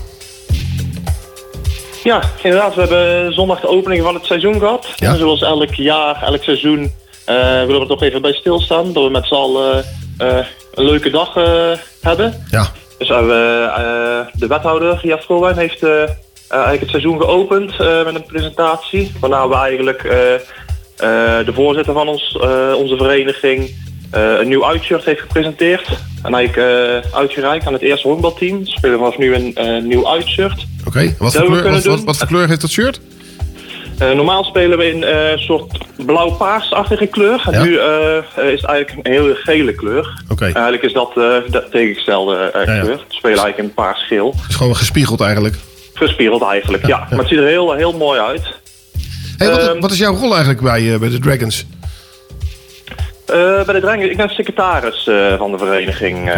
Ja, 2.03 2.23
inderdaad. 2.43 2.75
We 2.75 2.81
hebben 2.81 3.33
zondag 3.33 3.59
de 3.59 3.67
opening 3.67 4.03
van 4.03 4.13
het 4.13 4.25
seizoen 4.25 4.59
gehad. 4.59 4.87
Ja. 4.95 5.11
En 5.11 5.17
zoals 5.17 5.41
elk 5.41 5.73
jaar, 5.73 6.23
elk 6.23 6.43
seizoen, 6.43 6.91
Eh, 7.27 7.35
we 7.35 7.63
willen 7.65 7.81
er 7.81 7.87
toch 7.87 8.01
even 8.01 8.21
bij 8.21 8.33
stilstaan. 8.33 8.93
Dat 8.93 9.03
we 9.03 9.09
met 9.09 9.25
z'n 9.25 9.33
allen 9.33 9.85
eh, 10.17 10.37
een 10.73 10.85
leuke 10.85 11.09
dag 11.09 11.35
eh, 11.35 11.71
hebben. 12.01 12.45
Ja. 12.51 12.71
Dus 12.97 13.09
eh, 13.09 13.25
we, 13.25 13.71
eh, 13.77 14.39
de 14.39 14.47
wethouder, 14.47 14.99
Jeff 15.03 15.25
Vroewijn, 15.25 15.57
heeft 15.57 15.83
eh, 15.83 16.03
eh, 16.03 16.09
eigenlijk 16.49 16.81
het 16.81 16.89
seizoen 16.89 17.19
geopend 17.19 17.71
eh, 17.79 18.03
met 18.05 18.15
een 18.15 18.25
presentatie. 18.25 19.11
Waarna 19.19 19.47
we 19.47 19.55
eigenlijk 19.55 20.03
eh, 20.03 20.33
eh, 20.33 21.45
de 21.45 21.51
voorzitter 21.53 21.93
van 21.93 22.07
ons, 22.07 22.37
eh, 22.41 22.73
onze 22.77 22.97
vereniging 22.97 23.75
eh, 24.11 24.39
een 24.39 24.47
nieuw 24.47 24.65
uitshirt 24.65 25.05
heeft 25.05 25.21
gepresenteerd. 25.21 25.87
En 26.23 26.33
eigenlijk 26.33 26.57
eh, 27.03 27.15
uitgereikt 27.17 27.67
aan 27.67 27.73
het 27.73 27.81
eerste 27.81 28.07
honkbalteam. 28.07 28.65
Ze 28.65 28.71
spelen 28.71 28.97
vanaf 28.97 29.17
nu 29.17 29.35
een 29.35 29.55
eh, 29.55 29.83
nieuw 29.83 30.07
uitshirt. 30.07 30.65
Oké, 30.85 31.15
wat, 31.19 31.33
we 31.33 31.61
wat, 31.71 31.83
wat, 31.83 32.03
wat 32.03 32.17
voor 32.17 32.27
kleur 32.27 32.47
heeft 32.47 32.61
dat 32.61 32.69
shirt? 32.69 32.99
Eh, 33.97 34.11
normaal 34.11 34.43
spelen 34.43 34.77
we 34.77 34.89
in 34.91 35.03
eh, 35.03 35.31
een 35.31 35.39
soort 35.39 35.77
blauw-paarsachtige 36.05 37.05
kleur. 37.05 37.41
En 37.45 37.51
Ja. 37.53 37.63
nu 37.63 37.77
eh, 37.77 38.17
is 38.53 38.61
het 38.61 38.69
eigenlijk 38.69 38.91
een 39.07 39.11
hele 39.11 39.35
gele 39.35 39.73
kleur. 39.75 40.23
Eigenlijk 40.39 40.83
is 40.83 40.93
dat 40.93 41.13
de 41.13 41.63
tegengestelde 41.71 42.49
Ja, 42.53 42.59
ja. 42.59 42.81
kleur. 42.81 42.95
We 42.95 42.99
spelen 43.07 43.37
eigenlijk 43.37 43.57
in 43.57 43.73
paars-geel. 43.73 44.33
Het 44.41 44.49
is 44.49 44.55
gewoon 44.55 44.75
gespiegeld 44.75 45.21
eigenlijk. 45.21 45.55
Gespiegeld 45.93 46.43
eigenlijk, 46.43 46.85
ja. 46.87 47.07
Maar 47.09 47.19
het 47.19 47.27
ziet 47.27 47.37
er 47.37 47.45
heel, 47.47 47.73
heel 47.73 47.93
mooi 47.97 48.19
uit. 48.19 48.43
Hey, 49.37 49.49
wat, 49.49 49.67
Ehm, 49.67 49.79
wat 49.79 49.91
is 49.91 49.97
jouw 49.97 50.13
rol 50.15 50.29
eigenlijk 50.29 50.61
bij, 50.61 50.97
bij 50.99 51.09
de 51.09 51.19
Dragons? 51.19 51.65
Bij 53.25 53.63
de 53.73 53.79
Drangers, 53.81 54.09
ik 54.09 54.17
ben 54.17 54.29
secretaris 54.29 55.09
van 55.37 55.51
de 55.51 55.57
vereniging. 55.57 56.31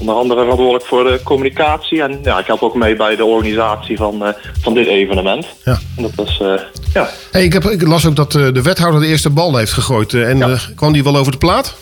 Onder 0.00 0.14
andere 0.14 0.40
verantwoordelijk 0.40 0.86
voor 0.86 1.04
de 1.04 1.20
communicatie. 1.24 2.02
En 2.02 2.18
ja, 2.22 2.38
ik 2.38 2.46
help 2.46 2.62
ook 2.62 2.74
mee 2.74 2.96
bij 2.96 3.16
de 3.16 3.24
organisatie 3.24 3.96
van, 3.96 4.24
eh, 4.24 4.32
van 4.60 4.74
dit 4.74 4.86
evenement. 4.86 5.46
Ja. 5.64 5.78
En 5.96 6.10
dat 6.14 6.26
is, 6.26 6.40
eh, 6.40 6.52
ja. 6.92 7.08
Hey, 7.30 7.44
ik, 7.44 7.52
heb, 7.52 7.64
ik 7.64 7.82
las 7.82 8.06
ook 8.06 8.16
dat 8.16 8.34
eh, 8.34 8.52
de 8.52 8.62
wethouder 8.62 9.00
de 9.00 9.06
eerste 9.06 9.30
bal 9.30 9.56
heeft 9.56 9.72
gegooid. 9.72 10.14
en 10.14 10.58
kwam 10.74 10.92
die 10.92 11.04
wel 11.04 11.16
over 11.16 11.32
de 11.32 11.38
plaat? 11.38 11.76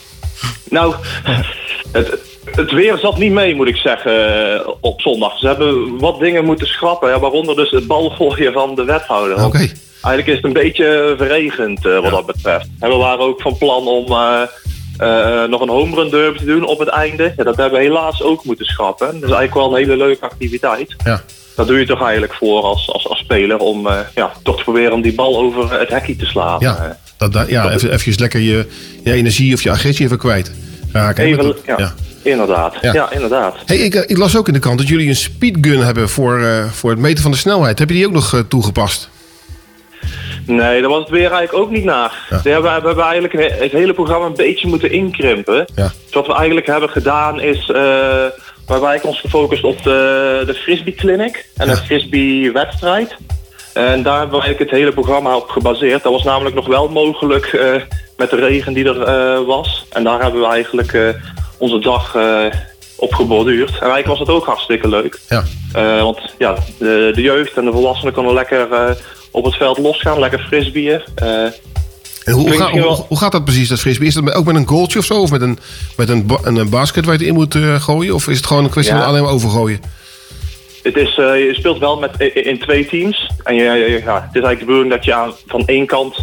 Nou, 0.71 0.95
het, 1.93 2.19
het 2.45 2.73
weer 2.73 2.99
zat 2.99 3.19
niet 3.19 3.33
mee, 3.33 3.55
moet 3.55 3.69
ik 3.69 3.77
zeggen, 3.77 4.83
op 4.83 5.01
zondag. 5.01 5.39
Ze 5.39 5.47
hebben 5.47 5.99
wat 5.99 6.21
dingen 6.21 6.45
moeten 6.45 6.67
schrappen, 6.67 7.11
ja, 7.11 7.21
waaronder 7.21 7.57
dus 7.57 7.71
het 7.71 7.87
balgooien 7.87 8.53
van 8.53 8.75
de 8.75 8.85
wethouder. 8.85 9.45
Oké. 9.45 9.69
Eigenlijk 10.03 10.27
is 10.27 10.35
het 10.35 10.45
een 10.45 10.63
beetje 10.63 11.15
verregend 11.17 11.83
wat 11.83 12.11
dat 12.11 12.27
betreft. 12.27 12.69
En 12.81 12.89
we 12.89 12.97
waren 12.97 13.25
ook 13.25 13.41
van 13.41 13.59
plan 13.59 13.87
om 13.87 14.07
eh, 14.99 15.45
nog 15.45 15.61
een 15.61 15.69
home 15.69 15.95
run 15.97 16.11
derby 16.11 16.39
te 16.39 16.45
doen 16.45 16.65
op 16.67 16.79
het 16.79 16.89
einde. 16.89 17.33
Ja, 17.37 17.45
dat 17.45 17.57
hebben 17.57 17.79
we 17.79 17.85
helaas 17.85 18.23
ook 18.23 18.45
moeten 18.45 18.67
schrappen. 18.67 19.07
Dat 19.07 19.15
is 19.15 19.21
eigenlijk 19.37 19.55
wel 19.55 19.71
een 19.71 19.77
hele 19.89 19.97
leuke 19.97 20.25
activiteit. 20.25 20.95
Ja. 21.05 21.23
Dat 21.57 21.67
doe 21.67 21.79
je 21.79 21.87
toch 21.87 22.03
eigenlijk 22.03 22.35
voor 22.35 22.63
als, 22.63 22.91
als, 22.93 23.09
als 23.09 23.19
speler 23.19 23.59
om 23.59 23.87
eh, 23.87 23.99
ja, 24.15 24.33
toch 24.43 24.57
te 24.57 24.63
proberen 24.63 24.93
om 24.93 25.03
die 25.03 25.15
bal 25.15 25.37
over 25.39 25.79
het 25.81 25.89
hekje 25.89 26.17
te 26.17 26.27
slaan. 26.27 26.61
Ja, 26.61 26.77
Eh, 26.77 26.91
dat, 27.17 27.33
dat- 27.33 27.49
ja 27.49 27.71
even, 27.73 27.93
even 27.93 28.15
lekker 28.17 28.41
je, 28.41 28.67
je 29.05 29.13
energie 29.13 29.55
of 29.55 29.63
je 29.63 29.71
agressie 29.71 30.05
even 30.05 30.19
kwijt. 30.19 30.53
raken. 30.93 31.25
even, 31.25 31.57
ja, 31.67 31.95
inderdaad. 32.23 32.75
Ja. 32.81 32.93
Ja, 32.93 33.11
inderdaad. 33.13 33.55
Hey, 33.67 33.77
ik, 33.77 33.95
ik 33.95 34.17
las 34.19 34.37
ook 34.37 34.47
in 34.47 34.53
de 34.53 34.59
krant 34.59 34.79
dat 34.79 34.89
jullie 34.89 35.09
een 35.09 35.17
speedgun 35.17 35.79
hebben 35.81 36.09
voor, 36.09 36.41
voor 36.73 36.91
het 36.91 36.99
meten 36.99 37.23
van 37.23 37.31
de 37.31 37.37
snelheid. 37.37 37.79
Heb 37.79 37.89
je 37.89 37.95
die 37.95 38.07
ook 38.07 38.13
nog 38.13 38.45
toegepast? 38.49 39.09
Nee, 40.47 40.81
daar 40.81 40.91
was 40.91 40.99
het 41.01 41.09
weer 41.09 41.31
eigenlijk 41.33 41.55
ook 41.55 41.71
niet 41.71 41.85
naar. 41.85 42.27
We, 42.43 42.51
hebben, 42.51 42.81
we 42.81 42.87
hebben 42.87 43.05
eigenlijk 43.05 43.35
een- 43.35 43.63
het 43.63 43.73
hele 43.73 43.93
programma 43.93 44.27
een 44.27 44.35
beetje 44.37 44.69
moeten 44.69 44.91
inkrimpen. 44.91 45.65
Ja. 45.75 45.93
Dus 46.05 46.15
wat 46.15 46.27
we 46.27 46.35
eigenlijk 46.35 46.67
hebben 46.67 46.89
gedaan 46.91 47.41
is... 47.41 47.71
eh 47.71 48.27
we 48.67 48.73
hebben 48.73 48.89
eigenlijk 48.91 49.17
ons 49.23 49.33
gefocust 49.33 49.65
op 49.65 49.83
de, 49.83 50.43
de 50.47 50.55
Frisbee 50.55 50.95
Clinic 50.95 51.47
en 51.57 51.67
de 51.69 51.77
Frisbee 51.77 52.53
wedstrijd. 52.53 53.17
En 53.75 54.03
daar 54.03 54.19
hebben 54.19 54.37
we 54.39 54.43
eigenlijk 54.45 54.71
het 54.71 54.81
hele 54.81 54.93
programma 54.93 55.37
op 55.37 55.49
gebaseerd. 55.49 56.03
Dat 56.03 56.13
was 56.13 56.23
namelijk 56.25 56.55
nog 56.55 56.67
wel 56.67 56.89
mogelijk 56.89 57.47
eh, 57.47 57.75
met 58.17 58.31
de 58.31 58.37
regen 58.37 58.73
die 58.73 58.85
er 58.85 59.03
eh, 59.03 59.47
was. 59.47 59.87
En 59.93 60.05
daar 60.05 60.23
hebben 60.23 60.41
we 60.41 60.47
eigenlijk 60.47 61.15
onze 61.59 61.79
dag 61.79 62.17
op 62.97 63.15
geborduurd. 63.15 63.69
En 63.71 63.77
eigenlijk 63.77 64.07
was 64.07 64.19
het 64.19 64.29
ook 64.29 64.45
hartstikke 64.47 64.89
leuk. 64.89 65.19
Ja. 65.29 65.43
Want 66.03 66.35
ja, 66.39 66.55
de, 66.79 67.11
de 67.15 67.23
jeugd 67.23 67.57
en 67.57 67.65
de 67.65 67.73
volwassenen 67.73 68.13
konden 68.15 68.35
lekker 68.35 68.67
op 69.37 69.45
het 69.45 69.55
veld 69.55 69.79
losgaan, 69.79 70.19
lekker 70.19 70.45
frisbeeën. 70.49 71.01
Eh, 71.15 71.27
En 71.29 71.53
hoe, 72.33 72.45
klinkt 72.45 72.57
ga- 72.57 72.65
misschien 72.65 72.81
hoe, 72.83 73.05
hoe 73.09 73.19
gaat 73.19 73.33
dat 73.33 73.45
precies, 73.45 73.69
dat 73.69 73.81
frisbee? 73.81 74.09
Is 74.09 74.15
dat 74.15 74.23
met- 74.25 74.35
ook 74.35 74.45
met 74.45 74.55
een 74.57 74.67
goaltje 74.69 74.99
of 74.99 75.05
zo? 75.05 75.21
Of 75.21 75.31
met 75.31 75.41
een, 75.41 75.59
met 75.97 76.09
een, 76.09 76.27
ba- 76.27 76.39
een, 76.43 76.57
een 76.57 76.69
basket 76.71 77.05
waar 77.05 77.15
je 77.15 77.19
het 77.21 77.29
in 77.29 77.35
moet 77.35 77.55
eh, 77.55 77.81
gooien? 77.81 78.15
Of 78.15 78.29
is 78.29 78.37
het 78.37 78.47
gewoon 78.47 78.65
een 78.65 78.71
kwestie 78.71 78.95
Ja. 78.95 79.01
van 79.01 79.09
alleen 79.09 79.23
maar 79.23 79.33
overgooien? 79.33 79.81
Het 80.83 80.97
is, 80.97 81.09
eh, 81.19 81.47
je 81.47 81.55
speelt 81.55 81.79
wel 81.79 81.99
met, 81.99 82.11
in, 82.19 82.45
in 82.45 82.59
twee 82.59 82.87
teams. 82.87 83.31
En 83.45 83.55
je, 83.55 83.63
je- 83.63 84.03
ja, 84.05 84.15
het 84.15 84.35
is 84.35 84.43
eigenlijk 84.43 84.59
de 84.59 84.65
bedoeling 84.65 84.91
dat 84.91 85.05
je 85.05 85.15
aan, 85.15 85.33
van 85.47 85.63
één 85.67 85.87
kant 85.87 86.17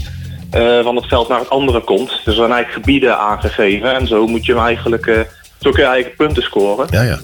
eh, 0.52 0.80
van 0.84 0.96
het 0.96 1.06
veld 1.06 1.28
naar 1.30 1.40
het 1.40 1.50
andere 1.50 1.80
komt. 1.82 2.10
Dus 2.10 2.26
er 2.26 2.34
zijn 2.34 2.52
eigenlijk 2.52 2.86
gebieden 2.86 3.18
aangegeven. 3.18 3.96
En 3.96 4.08
zo 4.08 4.28
moet 4.28 4.46
je 4.46 4.54
hem 4.54 4.64
eigenlijk... 4.66 5.06
eh, 5.08 5.20
zo 5.60 5.70
kun 5.72 5.82
je 5.82 5.88
eigenlijk 5.88 6.18
punten 6.18 6.44
scoren. 6.44 6.88
Ja, 6.92 7.02
ja. 7.02 7.20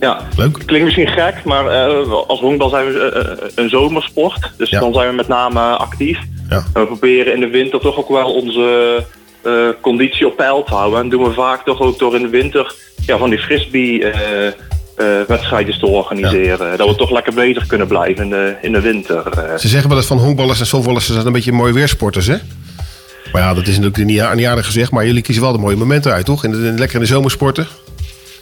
Ja, 0.00 0.26
Leuk. 0.36 0.52
klinkt 0.66 0.84
misschien 0.84 1.08
gek, 1.08 1.44
maar 1.44 1.66
eh, 1.66 2.12
als 2.26 2.40
honkbal 2.40 2.68
zijn 2.68 2.86
we 2.86 2.98
eh, 2.98 3.32
eh, 3.32 3.38
een 3.54 3.68
zomersport. 3.68 4.50
Dus 4.56 4.70
dan 4.70 4.92
zijn 4.92 5.08
we 5.08 5.14
met 5.14 5.28
name 5.28 5.60
actief. 5.60 6.18
Ja. 6.48 6.56
En 6.56 6.80
we 6.80 6.86
proberen 6.86 7.34
in 7.34 7.40
de 7.40 7.48
winter 7.48 7.80
toch 7.80 7.96
ook 7.98 8.08
wel 8.08 8.32
onze 8.34 9.04
conditie 9.80 10.26
op 10.26 10.36
peil 10.36 10.62
te 10.62 10.74
houden. 10.74 11.00
En 11.00 11.08
doen 11.08 11.24
we 11.24 11.32
vaak 11.32 11.64
toch 11.64 11.80
ook 11.80 11.98
door 11.98 12.14
in 12.16 12.22
de 12.22 12.28
winter 12.28 12.74
ja, 13.06 13.18
van 13.18 13.30
die 13.30 13.38
frisbee 13.38 14.04
wedstrijdjes 15.26 15.78
te 15.78 15.86
organiseren. 15.86 16.78
Dat 16.78 16.88
we 16.88 16.94
toch 16.94 17.10
lekker 17.10 17.34
bezig 17.34 17.66
kunnen 17.66 17.86
blijven 17.86 18.24
in 18.24 18.30
de, 18.30 18.56
in 18.62 18.72
de 18.72 18.80
winter. 18.80 19.22
Ze 19.58 19.68
zeggen 19.68 19.88
wel 19.88 19.98
eens 19.98 20.06
van 20.06 20.18
honkballers 20.18 20.60
en 20.60 20.66
softballers 20.66 21.06
ze 21.06 21.12
zijn 21.12 21.26
een 21.26 21.32
beetje 21.32 21.52
mooie 21.52 21.72
weersporters, 21.72 22.26
hè? 22.26 22.36
Maar 23.32 23.42
ja, 23.42 23.54
dat 23.54 23.66
is 23.66 23.78
natuurlijk 23.78 24.36
niet, 24.36 24.46
aardig 24.46 24.66
gezegd. 24.66 24.90
Maar 24.90 25.06
jullie 25.06 25.22
kiezen 25.22 25.42
wel 25.42 25.52
de 25.52 25.58
mooie 25.58 25.76
momenten 25.76 26.12
uit, 26.12 26.24
toch? 26.24 26.44
In 26.44 26.50
de, 26.50 26.56
in- 26.56 26.78
lekker 26.78 26.96
in 26.96 27.02
de 27.02 27.12
zomersporten. 27.12 27.66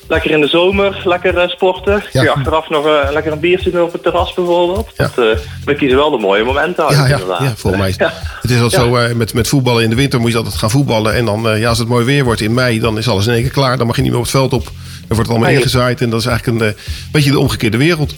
Lekker 0.08 0.30
in 0.30 0.40
de 0.40 0.46
zomer, 0.48 1.02
lekker 1.04 1.38
eh, 1.38 1.48
sporten. 1.48 1.92
Ja. 1.92 2.00
Kun 2.10 2.22
je 2.22 2.30
achteraf 2.30 2.68
nog 2.68 2.86
eh, 2.86 3.08
lekker 3.12 3.32
een 3.32 3.40
biertje 3.40 3.70
doen 3.70 3.82
op 3.82 3.92
het 3.92 4.02
terras 4.02 4.34
bijvoorbeeld. 4.34 4.88
Dat, 4.96 5.10
eh, 5.10 5.24
we 5.64 5.74
kiezen 5.76 5.96
wel 5.98 6.10
de 6.10 6.18
mooie 6.18 6.44
momenten 6.44 6.84
uit 6.86 6.96
Ja, 6.96 7.06
ja, 7.06 7.12
inderdaad. 7.12 7.40
ja, 7.42 7.52
volgens 7.56 7.82
mij. 7.82 7.94
Ja. 8.06 8.12
Het 8.42 8.50
is 8.50 8.56
Ja. 8.58 8.68
zo, 8.68 9.14
met, 9.14 9.34
met 9.34 9.48
voetballen 9.48 9.82
in 9.84 9.90
de 9.90 9.96
winter 9.96 10.20
moet 10.20 10.30
je 10.30 10.36
altijd 10.36 10.54
gaan 10.54 10.70
voetballen. 10.70 11.14
En 11.14 11.24
dan, 11.24 11.58
ja, 11.58 11.68
als 11.68 11.78
het 11.78 11.88
mooi 11.88 12.04
weer 12.04 12.24
wordt 12.24 12.40
in 12.40 12.54
mei, 12.54 12.80
dan 12.80 12.98
is 12.98 13.08
alles 13.08 13.26
in 13.26 13.32
één 13.32 13.42
keer 13.42 13.50
klaar. 13.50 13.76
Dan 13.78 13.86
mag 13.86 13.96
je 13.96 14.02
niet 14.02 14.10
meer 14.10 14.20
op 14.20 14.26
het 14.26 14.34
veld 14.36 14.52
op. 14.52 14.64
Dan 14.64 14.72
wordt 15.08 15.18
het 15.18 15.28
allemaal 15.28 15.46
Eigenlijk. 15.48 15.74
ingezaaid. 15.74 16.00
En 16.00 16.10
dat 16.10 16.20
is 16.20 16.26
eigenlijk 16.26 16.60
een 16.62 16.74
beetje 17.12 17.30
de 17.30 17.38
omgekeerde 17.38 17.76
wereld. 17.76 18.14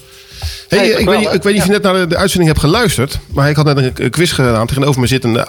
Hey, 0.69 0.89
ik, 0.89 1.05
wel, 1.05 1.19
weet, 1.19 1.33
ik 1.35 1.43
weet 1.43 1.53
niet 1.53 1.63
of 1.63 1.67
je 1.69 1.73
net 1.73 1.83
naar 1.83 1.95
de, 1.95 2.07
de 2.07 2.17
uitzending 2.17 2.51
hebt 2.53 2.65
geluisterd. 2.65 3.19
Maar 3.33 3.49
ik 3.49 3.57
had 3.57 3.75
net 3.75 3.99
een, 4.01 4.11
quiz 4.11 4.35
gedaan. 4.35 4.67
Tegenover 4.67 5.01
me 5.01 5.07
zit 5.07 5.25
een 5.25 5.47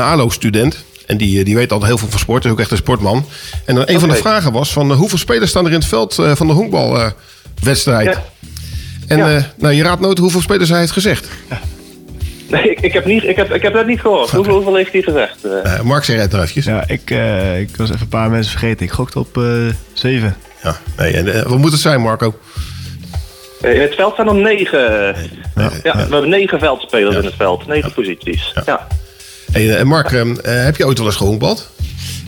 ALO-student. 0.00 0.84
En 1.08 1.16
die, 1.16 1.38
eh, 1.38 1.44
die 1.44 1.54
weet 1.54 1.72
al 1.72 1.84
heel 1.84 1.98
veel 1.98 2.08
van 2.08 2.18
sport. 2.18 2.44
Is 2.44 2.50
ook 2.50 2.60
echt 2.60 2.70
een 2.70 2.76
sportman. 2.76 3.26
En 3.64 3.74
dan 3.74 3.84
een 3.86 4.00
van 4.00 4.08
de 4.08 4.14
vragen 4.14 4.52
was 4.52 4.72
van... 4.72 4.90
eh, 4.90 4.96
hoeveel 4.96 5.18
spelers 5.18 5.50
staan 5.50 5.64
er 5.64 5.72
in 5.72 5.78
het 5.78 5.88
veld 5.88 6.18
eh, 6.18 6.34
van 6.36 6.46
de 6.46 6.52
honkbalwedstrijd? 6.52 8.04
Ja. 8.14 8.22
En 9.06 9.18
Ja. 9.18 9.34
eh, 9.36 9.42
nou, 9.56 9.74
je 9.74 9.82
raadt 9.82 10.00
nooit 10.00 10.18
hoeveel 10.18 10.40
spelers 10.40 10.68
hij 10.68 10.78
heeft 10.78 10.92
gezegd. 10.92 11.28
Nee, 12.48 12.70
ik, 12.70 12.80
ik, 12.80 12.92
heb 12.92 13.04
niet, 13.04 13.24
ik, 13.24 13.36
heb, 13.36 13.54
ik 13.54 13.62
heb 13.62 13.72
dat 13.72 13.86
niet 13.86 14.00
gehoord. 14.00 14.30
Hoeveel, 14.30 14.54
hoeveel 14.54 14.74
heeft 14.76 14.92
hij 14.92 15.02
gezegd? 15.02 15.44
eh? 15.44 15.74
Eh, 15.74 15.80
Mark, 15.82 16.04
zeg 16.04 16.20
het 16.20 16.34
eventjes. 16.34 16.64
Ja, 16.64 16.84
ik, 16.86 17.10
eh, 17.10 17.60
ik 17.60 17.76
was 17.76 17.88
even 17.88 18.00
een 18.00 18.08
paar 18.08 18.30
mensen 18.30 18.50
vergeten. 18.58 18.86
Ik 18.86 18.92
gokte 18.92 19.18
op 19.18 19.36
eh 19.36 19.44
zeven. 19.92 20.36
Ja, 20.62 20.76
nee, 20.96 21.12
en, 21.16 21.48
wat 21.48 21.58
moet 21.58 21.72
het 21.72 21.80
zijn, 21.80 22.00
Marco? 22.00 22.34
Eh, 23.60 23.74
In 23.74 23.80
het 23.80 23.94
veld 23.94 24.14
zijn 24.14 24.28
er 24.28 24.34
negen. 24.34 24.80
Ja, 25.54 25.70
we 25.82 25.90
hebben 25.98 26.28
negen 26.28 26.58
veldspelers 26.58 27.16
in 27.16 27.24
het 27.24 27.34
veld. 27.36 27.66
Negen 27.66 27.92
posities. 27.92 28.52
Ja. 28.66 28.86
Hey, 29.58 29.76
eh, 29.76 29.84
Mark, 29.84 30.12
eh, 30.12 30.20
eh, 30.20 30.64
heb 30.64 30.76
je 30.76 30.86
ooit 30.86 30.98
wel 30.98 31.06
eens 31.06 31.16
gehonkbald? 31.16 31.70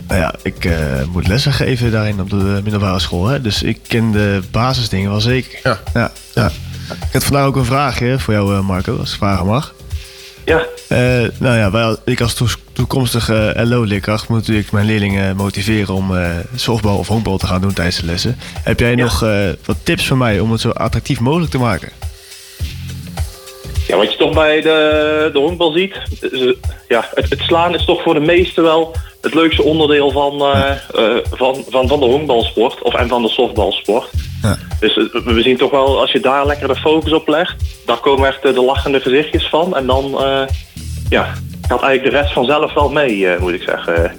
Nou 0.07 0.19
ja, 0.19 0.33
ik 0.43 0.65
eh, 0.65 0.77
moet 1.11 1.27
lessen 1.27 1.53
geven 1.53 1.91
daarin 1.91 2.21
op 2.21 2.29
de 2.29 2.59
middelbare 2.63 2.99
school. 2.99 3.27
Hè? 3.27 3.41
Dus 3.41 3.63
ik 3.63 3.79
ken 3.87 4.11
de 4.11 4.41
basisdingen 4.51 5.09
wel 5.09 5.21
zeker. 5.21 5.59
Ja. 5.63 5.79
Ja, 5.93 6.11
ja. 6.33 6.51
Ik 6.89 7.13
had 7.13 7.23
vandaag 7.23 7.45
ook 7.45 7.55
een 7.55 7.65
vraagje 7.65 8.19
voor 8.19 8.33
jou, 8.33 8.55
eh, 8.55 8.61
Marco, 8.61 8.97
als 8.97 9.11
ik 9.11 9.17
vragen 9.17 9.45
mag. 9.45 9.73
Ja. 10.45 10.65
Eh, 10.87 10.97
nou 11.37 11.57
ja, 11.57 11.71
wij, 11.71 11.95
ik 12.05 12.21
als 12.21 12.43
toekomstige 12.73 13.53
LO-leerkracht 13.57 14.27
moet 14.27 14.37
natuurlijk 14.37 14.71
mijn 14.71 14.85
leerlingen 14.85 15.35
motiveren 15.35 15.95
om 15.95 16.17
eh 16.17 16.29
softbal 16.55 16.97
of 16.97 17.07
honkbal 17.07 17.37
te 17.37 17.47
gaan 17.47 17.61
doen 17.61 17.73
tijdens 17.73 17.97
de 17.97 18.05
lessen. 18.05 18.37
Heb 18.63 18.79
jij 18.79 18.95
nog 18.95 19.23
eh, 19.23 19.49
wat 19.65 19.77
tips 19.83 20.07
voor 20.07 20.17
mij 20.17 20.39
om 20.39 20.51
het 20.51 20.61
zo 20.61 20.69
attractief 20.69 21.19
mogelijk 21.19 21.51
te 21.51 21.57
maken? 21.57 21.89
Ja, 23.87 23.97
wat 23.97 24.11
je 24.11 24.17
toch 24.17 24.33
bij 24.33 24.61
de, 24.61 25.29
de 25.33 25.39
honkbal 25.39 25.71
ziet, 25.71 25.95
is, 26.19 26.55
ja, 26.87 27.09
het, 27.13 27.29
het 27.29 27.39
slaan 27.39 27.73
is 27.75 27.85
toch 27.85 28.01
voor 28.01 28.13
de 28.13 28.19
meesten 28.19 28.63
wel 28.63 28.95
het 29.21 29.33
leukste 29.33 29.63
onderdeel 29.63 30.11
van, 30.11 30.41
eh, 30.41 30.71
eh, 30.71 31.23
van, 31.31 31.63
van, 31.69 31.87
van 31.87 31.99
de 31.99 32.05
honkbalsport 32.05 32.81
of, 32.81 32.93
en 32.93 33.07
van 33.07 33.21
de 33.21 33.29
softbalsport. 33.29 34.09
Ja. 34.41 34.57
Dus 34.79 34.95
we 35.25 35.41
zien 35.41 35.57
toch 35.57 35.71
wel, 35.71 35.99
als 35.99 36.11
je 36.11 36.19
daar 36.19 36.45
lekker 36.45 36.67
de 36.67 36.75
focus 36.75 37.13
op 37.13 37.27
legt, 37.27 37.55
daar 37.85 37.99
komen 37.99 38.27
echt 38.27 38.45
eh, 38.45 38.53
de 38.53 38.63
lachende 38.63 38.99
gezichtjes 38.99 39.47
van. 39.49 39.75
En 39.75 39.85
dan 39.85 40.05
eh, 40.23 40.41
ja, 41.09 41.33
gaat 41.67 41.81
eigenlijk 41.81 42.03
de 42.03 42.21
rest 42.21 42.33
vanzelf 42.33 42.73
wel 42.73 42.89
mee, 42.89 43.27
eh, 43.27 43.39
moet 43.39 43.53
ik 43.53 43.61
zeggen. 43.61 44.11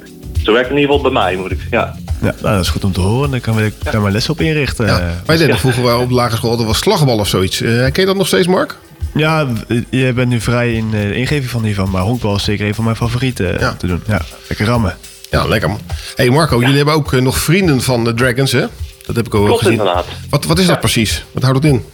Zo 0.45 0.53
werkt 0.53 0.69
het 0.69 0.77
in 0.77 0.83
ieder 0.83 0.95
geval 0.97 1.13
bij 1.13 1.23
mij, 1.23 1.37
moet 1.37 1.51
ik 1.51 1.61
ja. 1.71 1.95
Ja, 2.23 2.35
nou, 2.41 2.55
dat 2.55 2.65
is 2.65 2.69
goed 2.71 2.85
om 2.85 2.93
te 2.93 3.01
horen. 3.01 3.31
Dan 3.31 3.41
kan 3.41 3.61
ik 3.61 3.75
daar 3.83 4.01
mijn 4.01 4.13
les 4.13 4.29
op 4.29 4.41
inrichten. 4.41 4.89
Eh, 4.89 4.97
Wij 5.27 5.37
deden 5.37 5.59
vroeger 5.59 5.83
wel 5.83 6.01
op 6.01 6.09
de 6.09 6.15
lagere 6.15 6.37
school 6.37 6.51
altijd 6.51 6.69
wel 6.69 6.77
slagbal 6.77 7.19
of 7.19 7.29
zoiets. 7.29 7.61
Eh, 7.61 7.69
ken 7.69 7.93
je 7.95 8.07
dat 8.07 8.17
nog 8.17 8.27
steeds, 8.27 8.47
Mark? 8.47 8.77
Ja, 9.15 9.47
w- 9.47 9.81
jij 9.91 10.15
bent 10.15 10.29
nu 10.29 10.41
vrij 10.41 10.73
in 10.73 10.91
eh, 10.95 11.01
de 11.01 11.15
ingeving 11.15 11.51
van 11.51 11.65
hiervan. 11.65 11.91
Maar 11.91 12.03
honkbal 12.03 12.35
is 12.37 12.45
zeker 12.45 12.67
een 12.67 12.75
van 12.75 12.85
mijn 12.85 12.97
favorieten 12.97 13.61
eh, 13.61 13.69
te 13.73 13.87
doen. 13.87 14.03
Ja, 14.07 14.21
lekker 14.49 14.67
rammen. 14.67 14.97
Ja, 15.31 15.45
lekker 15.47 15.69
man. 15.69 15.81
hey 16.15 16.31
Marco, 16.31 16.61
jullie 16.61 16.77
hebben 16.77 16.95
ook 16.95 17.13
eh, 17.13 17.21
nog 17.21 17.39
vrienden 17.39 17.81
van 17.81 18.05
de 18.05 18.15
Dragons, 18.15 18.53
hè? 18.53 18.65
Dat 19.07 19.17
heb 19.17 19.27
ik 19.27 19.33
al 19.35 19.39
wel 19.39 19.49
Klopt 19.49 19.63
gezien. 19.63 19.79
inderdaad. 19.79 20.07
Wat, 20.31 20.45
wat 20.45 20.59
is 20.59 20.67
dat 20.67 20.81
precies? 20.81 21.25
Wat 21.33 21.43
houdt 21.43 21.63
het 21.65 21.73
in? 21.73 21.85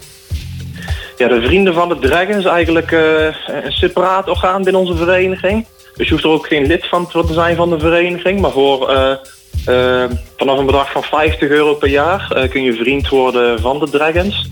Ja, 1.19 1.29
de 1.29 1.43
Vrienden 1.47 1.75
van 1.75 1.89
de 1.89 1.99
Dragons 1.99 2.37
is 2.37 2.45
eigenlijk 2.45 2.93
eh, 2.93 3.25
een 3.65 3.73
separaat 3.73 4.29
orgaan 4.29 4.63
binnen 4.63 4.81
onze 4.83 4.97
vereniging. 4.97 5.67
Dus 5.97 6.07
je 6.07 6.13
hoeft 6.13 6.25
er 6.25 6.31
ook 6.31 6.47
geen 6.47 6.67
lid 6.67 6.87
van 6.89 7.09
te 7.09 7.25
zijn 7.33 7.57
van 7.57 7.71
de 7.71 7.79
vereniging. 7.79 8.41
Maar 8.41 8.51
voor, 8.51 8.89
eh, 8.91 9.11
eh, 9.67 10.11
vanaf 10.37 10.59
een 10.59 10.67
bedrag 10.67 10.93
van 10.93 11.03
50 11.03 11.49
euro 11.49 11.75
per 11.75 11.89
jaar 11.89 12.33
eh, 12.33 12.51
kun 12.51 12.63
je 12.63 12.73
vriend 12.75 13.09
worden 13.09 13.61
van 13.61 13.79
de 13.79 13.91
Dragons. 13.91 14.49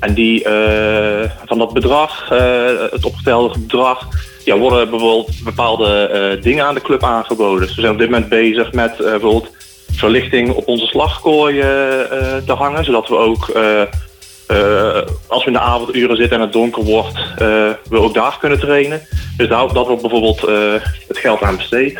En 0.00 0.14
die, 0.14 0.44
eh, 0.44 1.30
van 1.46 1.58
dat 1.58 1.72
bedrag, 1.72 2.30
eh, 2.32 2.90
het 2.90 3.04
opgetelde 3.04 3.58
bedrag, 3.58 4.08
ja, 4.44 4.58
worden 4.58 4.90
bijvoorbeeld 4.90 5.30
bepaalde 5.44 6.06
eh, 6.06 6.42
dingen 6.42 6.64
aan 6.64 6.74
de 6.74 6.80
club 6.80 7.04
aangeboden. 7.04 7.66
Dus 7.66 7.74
we 7.74 7.80
zijn 7.80 7.92
op 7.92 7.98
dit 7.98 8.10
moment 8.10 8.28
bezig 8.28 8.72
met 8.72 8.96
bijvoorbeeld 8.96 9.50
verlichting 9.92 10.50
op 10.50 10.68
onze 10.68 10.86
slagkooi 10.86 11.60
eh, 11.60 11.66
te 12.46 12.52
hangen. 12.52 12.84
Zodat 12.84 13.08
we 13.08 13.16
ook, 13.16 13.50
als 15.26 15.44
we 15.44 15.46
in 15.46 15.52
de 15.52 15.58
avonduren 15.58 16.16
zitten 16.16 16.36
en 16.36 16.42
het 16.42 16.52
donker 16.52 16.84
wordt, 16.84 17.18
we 17.88 17.98
ook 17.98 18.14
daar 18.14 18.36
kunnen 18.40 18.60
trainen. 18.60 19.00
Dus 19.36 19.48
daar, 19.48 19.72
dat 19.72 19.86
wordt 19.86 20.02
bijvoorbeeld 20.02 20.40
het 21.08 21.18
geld 21.18 21.42
aan 21.42 21.56
besteed. 21.56 21.98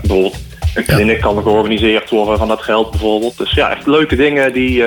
Bijvoorbeeld 0.00 0.36
een 0.74 0.84
clinic 0.84 1.20
kan 1.20 1.42
georganiseerd 1.42 2.10
worden 2.10 2.38
van 2.38 2.48
dat 2.48 2.62
geld 2.62 2.90
bijvoorbeeld. 2.90 3.38
Dus 3.38 3.52
ja, 3.52 3.70
echt 3.70 3.86
leuke 3.86 4.16
dingen 4.16 4.52
die 4.52 4.84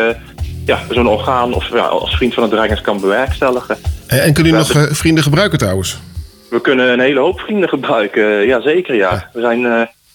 ja, 0.67 0.79
zo'n 0.89 1.07
orgaan 1.07 1.53
of 1.53 1.69
ja, 1.73 1.85
als 1.85 2.15
vriend 2.15 2.33
van 2.33 2.49
de 2.49 2.55
Dragons 2.55 2.81
kan 2.81 2.99
bewerkstelleren. 3.01 3.77
Eh, 4.07 4.25
En 4.25 4.33
kunnen 4.33 4.51
jullie 4.53 4.73
nog 4.73 4.83
eh, 4.87 4.93
vrienden 4.93 5.23
gebruiken 5.23 5.57
trouwens? 5.57 5.97
We 6.49 6.61
kunnen 6.61 6.89
een 6.89 6.99
hele 6.99 7.19
hoop 7.19 7.39
vrienden 7.39 7.69
gebruiken, 7.69 8.45
ja 8.47 8.61
zeker 8.61 8.95
ja. 8.95 9.29
We 9.33 9.41
zijn 9.41 9.65
eh, 9.65 9.71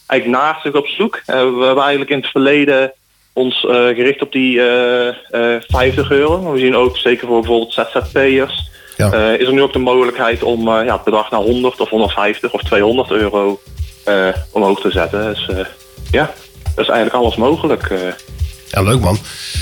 eigenlijk 0.06 0.42
naastig 0.42 0.74
op 0.74 0.86
zoek. 0.86 1.22
Eh, 1.26 1.34
we 1.36 1.64
hebben 1.64 1.82
eigenlijk 1.82 2.10
in 2.10 2.16
het 2.16 2.26
verleden 2.26 2.92
ons 3.32 3.64
eh, 3.64 3.72
gericht 3.72 4.22
op 4.22 4.32
die 4.32 4.60
eh, 4.60 5.08
eh, 5.08 5.62
50 5.68 6.10
euro. 6.10 6.52
We 6.52 6.58
zien 6.58 6.76
ook 6.76 6.96
zeker 6.96 7.26
voor 7.26 7.40
bijvoorbeeld 7.40 7.72
ZZP'ers... 7.72 8.70
eh, 8.96 9.40
is 9.40 9.46
er 9.46 9.52
nu 9.52 9.62
ook 9.62 9.72
de 9.72 9.78
mogelijkheid 9.78 10.42
om 10.42 10.68
eh, 10.68 10.84
ja, 10.84 10.92
het 10.94 11.04
bedrag 11.04 11.30
naar 11.30 11.40
100 11.40 11.80
of 11.80 11.88
150 11.88 12.52
of 12.52 12.62
200 12.62 13.10
euro 13.10 13.60
eh, 14.04 14.28
omhoog 14.52 14.80
te 14.80 14.90
zetten. 14.90 15.24
Dus 15.34 15.48
eh, 15.48 15.64
ja, 16.10 16.30
dat 16.74 16.84
is 16.84 16.90
eigenlijk 16.90 17.14
alles 17.14 17.36
mogelijk. 17.36 17.90
Ja, 18.72 18.82
leuk 18.82 19.00
man. 19.00 19.18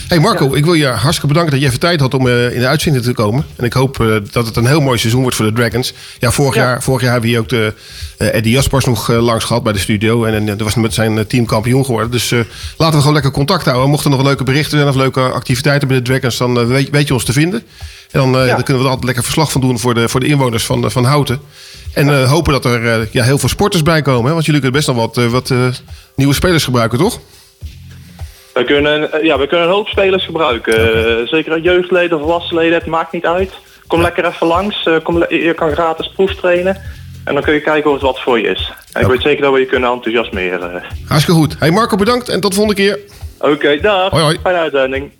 hey 0.08 0.20
Marco, 0.20 0.54
ik 0.54 0.64
wil 0.64 0.74
je 0.74 0.86
hartstikke 0.86 1.26
bedanken 1.26 1.52
dat 1.52 1.61
je 1.61 1.66
even 1.66 1.80
tijd 1.80 2.00
had 2.00 2.14
om 2.14 2.28
eh, 2.28 2.52
in 2.52 2.61
de 2.61 2.66
uitzending 2.66 3.04
te 3.04 3.12
komen. 3.12 3.46
En 3.56 3.64
ik 3.64 3.72
hoop 3.72 4.00
eh, 4.00 4.16
dat 4.30 4.46
het 4.46 4.56
een 4.56 4.66
heel 4.66 4.80
mooi 4.80 4.98
seizoen 4.98 5.20
wordt 5.20 5.36
voor 5.36 5.46
de 5.46 5.52
Dragons. 5.52 5.92
Ja, 6.18 6.30
vorig, 6.30 6.54
Jaar, 6.54 6.82
vorig 6.82 7.02
jaar 7.02 7.12
hebben 7.12 7.30
we 7.30 7.36
hier 7.36 7.44
ook 7.44 7.48
de 7.48 7.74
eh, 8.18 8.34
Eddie 8.34 8.52
Jaspers 8.52 8.84
nog 8.84 9.08
langs 9.08 9.44
gehad 9.44 9.62
bij 9.62 9.72
de 9.72 9.78
studio. 9.78 10.24
En, 10.24 10.34
en 10.34 10.46
dat 10.46 10.61
was 10.61 10.74
met 10.74 10.94
zijn 10.94 11.26
team 11.26 11.46
kampioen 11.46 11.84
geworden. 11.84 12.11
Dus 12.11 12.30
laten 12.76 12.94
we 12.94 12.98
gewoon 12.98 13.12
lekker 13.12 13.30
contact 13.30 13.64
houden. 13.64 13.90
Mochten 13.90 14.11
er 14.11 14.16
nog 14.16 14.26
leuke 14.26 14.44
berichten 14.44 14.78
zijn 14.78 14.90
of 14.90 14.96
leuke 14.96 15.20
activiteiten 15.20 15.88
bij 15.88 15.96
de 15.96 16.02
Dragons, 16.02 16.36
dan 16.36 16.66
weet, 16.66 16.90
weet 16.90 17.06
je 17.06 17.14
ons 17.14 17.24
te 17.24 17.32
vinden. 17.32 17.62
En 18.11 18.20
dan, 18.20 18.32
dan 18.32 18.62
kunnen 18.62 18.82
we 18.82 18.82
er 18.82 18.84
altijd 18.84 19.04
lekker 19.04 19.24
verslag 19.24 19.52
van 19.52 19.61
doen 19.61 19.78
voor 19.78 19.94
de, 19.94 20.08
voor 20.08 20.20
de 20.20 20.26
inwoners 20.26 20.66
van, 20.66 20.90
van 20.90 21.04
Houten. 21.04 21.40
En 21.92 22.26
hopen 22.26 22.52
dat 22.52 22.64
er 22.64 23.08
ja, 23.12 23.24
heel 23.24 23.38
veel 23.38 23.48
sporters 23.48 23.82
bij 23.82 24.02
komen. 24.02 24.26
Hè? 24.26 24.32
Want 24.32 24.44
jullie 24.44 24.61
kunnen 24.61 24.80
best 24.80 24.94
nog 24.94 24.96
wat, 24.96 25.30
wat 25.30 25.54
nieuwe 26.14 26.34
spelers 26.34 26.64
gebruiken, 26.64 26.98
toch? 26.98 27.20
We 28.61 28.66
kunnen, 28.66 29.12
eh, 29.12 29.24
ja, 29.24 29.38
we 29.38 29.46
kunnen 29.46 29.66
een 29.66 29.72
hoop 29.72 29.88
spelers 29.88 30.24
gebruiken. 30.24 30.74
Eh, 31.20 31.26
zeker 31.26 31.61
jeugdleden, 31.61 32.18
volwassenleden, 32.18 32.74
het 32.78 32.86
maakt 32.86 33.12
niet 33.12 33.26
uit. 33.26 33.52
Kom 33.86 34.00
lekker 34.00 34.24
even 34.24 34.46
langs. 34.46 34.86
eh, 34.86 34.94
kom 35.02 35.24
je 35.28 35.54
kan 35.54 35.72
gratis 35.72 36.12
proeftrainen. 36.14 36.76
En 37.24 37.34
dan 37.34 37.42
kun 37.42 37.54
je 37.54 37.61
kijken 37.61 37.90
of 37.90 37.96
het 37.96 38.04
wat 38.04 38.20
voor 38.20 38.40
je 38.40 38.48
is. 38.48 38.72
En 38.92 39.00
ik 39.00 39.06
weet 39.06 39.22
zeker 39.22 39.42
dat 39.42 39.52
we 39.52 39.58
je 39.58 39.66
kunnen 39.66 39.90
enthousiasmeren. 39.90 40.82
Hartstikke 41.06 41.40
goed. 41.40 41.56
Hey 41.58 41.70
Marco, 41.70 41.96
bedankt 41.96 42.28
en 42.28 42.40
tot 42.40 42.50
de 42.50 42.56
volgende 42.56 42.82
keer. 42.82 42.98
Oké, 43.38 43.80
dag. 43.80 44.11
Hoi, 44.11 44.22
hoi. 44.22 44.38
Fijne 44.42 44.58
uitzending. 44.58 45.11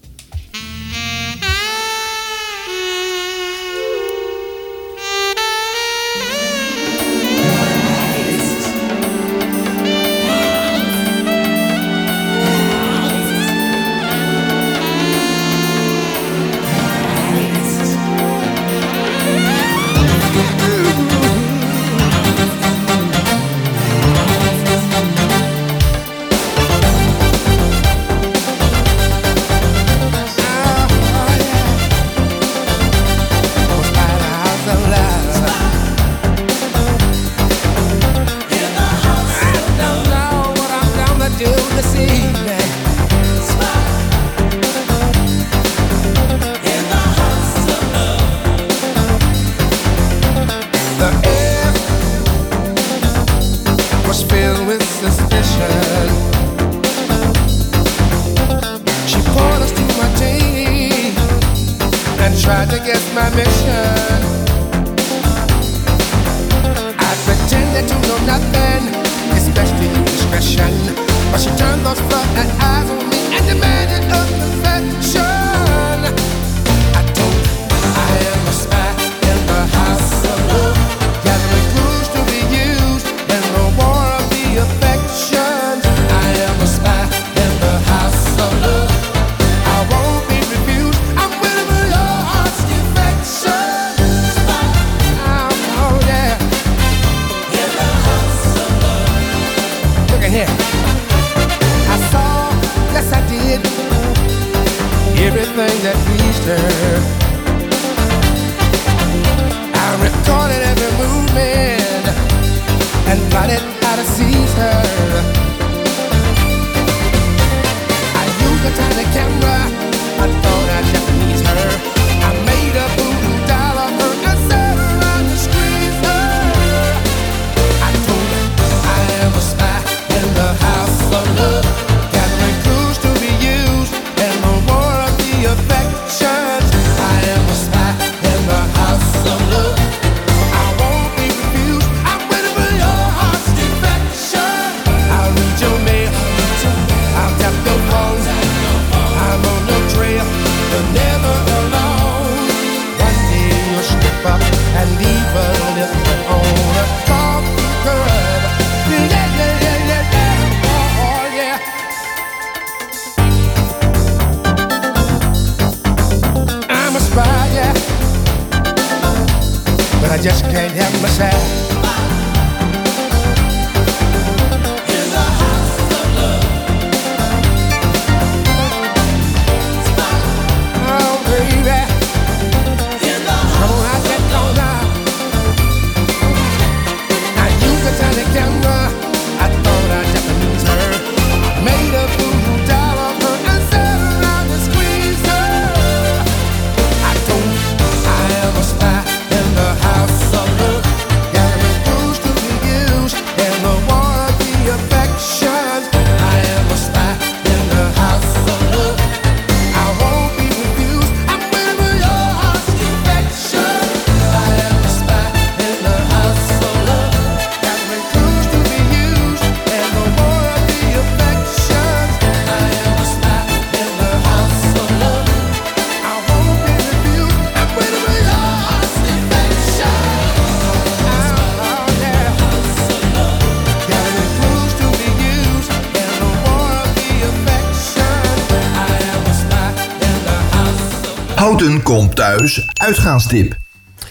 Thuis, 242.21 242.67
uitgaanstip. 242.73 243.57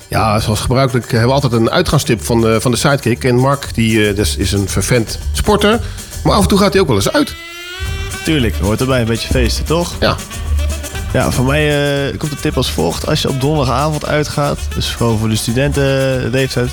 Ja, 0.07 0.39
zoals 0.39 0.59
gebruikelijk 0.59 1.11
hebben 1.11 1.27
we 1.27 1.33
altijd 1.33 1.53
een 1.53 1.69
uitgaanstip 1.69 2.23
van 2.23 2.41
de, 2.41 2.61
van 2.61 2.71
de 2.71 2.77
sidekick. 2.77 3.23
En 3.23 3.35
Mark 3.35 3.73
die, 3.73 4.07
eh, 4.07 4.15
dus 4.15 4.37
is 4.37 4.51
een 4.51 4.69
vervent 4.69 5.19
sporter. 5.31 5.79
Maar 6.23 6.33
af 6.33 6.41
en 6.41 6.47
toe 6.47 6.57
gaat 6.57 6.73
hij 6.73 6.81
ook 6.81 6.87
wel 6.87 6.95
eens 6.95 7.11
uit. 7.11 7.35
Tuurlijk, 8.23 8.55
hoort 8.61 8.79
erbij 8.81 8.99
een 8.99 9.07
beetje 9.07 9.27
feesten, 9.27 9.65
toch? 9.65 9.95
Ja. 9.99 10.15
Ja, 11.13 11.31
voor 11.31 11.45
mij 11.45 12.07
eh, 12.07 12.17
komt 12.17 12.31
de 12.31 12.37
tip 12.37 12.57
als 12.57 12.71
volgt. 12.71 13.07
Als 13.07 13.21
je 13.21 13.29
op 13.29 13.41
donderdagavond 13.41 14.05
uitgaat, 14.05 14.59
dus 14.75 14.91
vooral 14.91 15.17
voor 15.17 15.29
de 15.29 15.35
studentenleeftijd... 15.35 16.71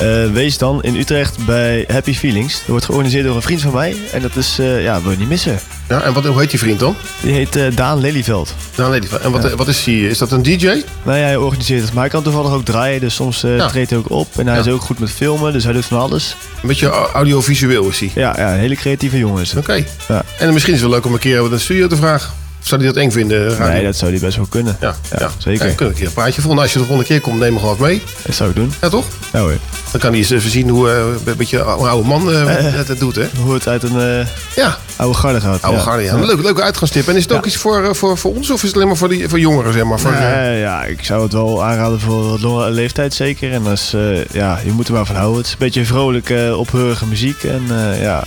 eh, 0.00 0.32
wees 0.32 0.58
dan 0.58 0.82
in 0.82 0.96
Utrecht 0.96 1.44
bij 1.46 1.84
Happy 1.92 2.14
Feelings. 2.14 2.54
Dat 2.58 2.66
wordt 2.66 2.84
georganiseerd 2.84 3.24
door 3.24 3.36
een 3.36 3.42
vriend 3.42 3.60
van 3.60 3.72
mij. 3.72 3.96
En 4.12 4.22
dat 4.22 4.36
is, 4.36 4.56
eh, 4.58 4.82
ja, 4.82 5.02
wil 5.02 5.10
je 5.10 5.16
niet 5.18 5.28
missen. 5.28 5.58
Ja, 5.88 6.00
en 6.02 6.12
wat, 6.12 6.24
hoe 6.26 6.40
heet 6.40 6.50
die 6.50 6.58
vriend 6.58 6.78
dan? 6.80 6.96
Die 7.20 7.32
heet 7.32 7.56
eh, 7.56 7.64
Daan 7.76 8.00
Lelyveld. 8.00 8.54
Daan 8.74 8.90
Lelyveld. 8.90 9.20
En 9.20 9.30
wat, 9.30 9.42
Ja. 9.42 9.54
wat 9.56 9.68
is 9.68 9.84
hij? 9.84 9.94
Is 9.94 10.18
dat 10.18 10.32
een 10.32 10.42
DJ? 10.42 10.64
Nou 11.02 11.18
ja, 11.18 11.24
hij 11.24 11.36
organiseert 11.36 11.82
het. 11.82 11.92
Maar 11.92 12.02
hij 12.02 12.12
kan 12.12 12.22
toevallig 12.22 12.52
ook 12.52 12.64
draaien, 12.64 13.00
dus 13.00 13.14
soms 13.14 13.40
Ja. 13.40 13.66
treedt 13.68 13.90
hij 13.90 13.98
ook 13.98 14.10
op. 14.10 14.28
En 14.38 14.46
hij 14.46 14.58
is 14.58 14.68
ook 14.68 14.80
goed 14.82 14.98
met 14.98 15.10
filmen, 15.10 15.52
dus 15.52 15.64
hij 15.64 15.72
doet 15.72 15.84
van 15.84 15.98
alles. 16.00 16.36
Een 16.62 16.68
beetje 16.68 16.88
au- 16.88 17.10
audiovisueel 17.12 17.88
is 17.88 17.98
hij. 18.00 18.10
Ja, 18.14 18.34
ja 18.38 18.52
een 18.52 18.58
hele 18.58 18.74
creatieve 18.76 19.18
jongen 19.18 19.42
is. 19.42 19.54
Oké. 19.56 19.84
Ja. 20.08 20.22
En 20.38 20.52
misschien 20.52 20.74
is 20.74 20.80
het 20.80 20.88
wel 20.88 20.98
leuk 20.98 21.06
om 21.06 21.12
een 21.12 21.18
keer 21.18 21.42
wat 21.42 21.52
een 21.52 21.60
studio 21.60 21.86
te 21.86 21.96
vragen. 21.96 22.30
Zou 22.62 22.82
hij 22.82 22.92
dat 22.92 23.02
eng 23.02 23.10
vinden? 23.10 23.48
radio? 23.56 23.72
Nee, 23.74 23.84
dat 23.84 23.96
zou 23.96 24.10
hij 24.10 24.20
best 24.20 24.36
wel 24.36 24.46
kunnen. 24.48 24.76
Ja, 24.80 24.94
ja. 25.18 25.30
zeker. 25.38 25.60
Ja, 25.60 25.66
dan 25.66 25.74
kunnen 25.74 25.76
we 25.78 25.84
een 25.84 25.94
keer 25.94 26.06
een 26.06 26.12
praatje 26.12 26.40
volgen. 26.40 26.60
Als 26.62 26.72
je 26.72 26.78
de 26.78 26.84
volgende 26.84 27.08
keer 27.10 27.20
komt, 27.20 27.38
neem 27.38 27.48
hem 27.52 27.58
gewoon 27.58 27.76
mee. 27.80 28.02
Dat 28.26 28.34
zou 28.34 28.50
ik 28.50 28.56
doen. 28.56 28.72
Ja, 28.80 28.88
toch? 28.88 29.04
Ja 29.32 29.40
hoor. 29.40 29.54
Dan 29.90 30.00
kan 30.00 30.10
hij 30.10 30.18
eens 30.18 30.30
even 30.30 30.50
zien 30.50 30.68
hoe 30.68 30.90
eh, 30.90 30.96
een 31.24 31.36
beetje 31.36 31.58
een 31.58 31.64
oude 31.64 32.08
man 32.08 32.30
eh, 32.30 32.66
Eh. 32.66 32.74
het 32.88 32.98
doet, 32.98 33.14
hè? 33.16 33.26
Hoe 33.42 33.54
het 33.54 33.68
uit 33.68 33.82
een 33.82 34.00
eh, 34.20 34.26
Ja. 34.56 34.76
oude 34.96 35.16
garde 35.18 35.40
gaat. 35.40 35.62
Oude 35.62 35.80
garde, 35.80 36.02
ja. 36.02 36.12
Een 36.14 36.24
leuke, 36.42 36.62
uitgangstip. 36.62 37.08
En 37.08 37.16
is 37.16 37.22
het 37.22 37.32
ook 37.32 37.46
iets 37.46 37.56
voor, 37.56 37.84
eh, 37.84 37.92
voor, 37.94 38.18
voor 38.18 38.34
ons 38.34 38.50
of 38.50 38.56
is 38.62 38.66
het 38.68 38.74
alleen 38.74 38.86
maar 38.88 38.96
voor, 38.96 39.08
die, 39.08 39.28
voor 39.28 39.38
jongeren, 39.38 39.72
zeg 39.72 39.84
maar? 39.84 40.00
Voor, 40.00 40.12
eh, 40.12 40.20
Nee, 40.20 40.58
ja, 40.58 40.84
ik 40.84 41.04
zou 41.04 41.22
het 41.22 41.32
wel 41.32 41.64
aanraden 41.64 42.00
voor 42.00 42.30
wat 42.30 42.40
langere 42.40 42.70
leeftijd 42.70 43.14
zeker. 43.14 43.52
En 43.52 43.66
als, 43.66 43.92
eh, 43.94 44.24
ja, 44.24 44.58
je 44.64 44.72
moet 44.72 44.88
er 44.88 44.94
maar 44.94 45.06
van 45.06 45.16
houden. 45.16 45.36
Het 45.36 45.46
is 45.46 45.52
een 45.52 45.58
beetje 45.58 45.84
vrolijk, 45.84 46.30
eh 46.30 46.58
opheurige 46.58 47.06
muziek. 47.06 47.44
En 47.44 47.62
eh, 47.70 48.02
ja, 48.02 48.24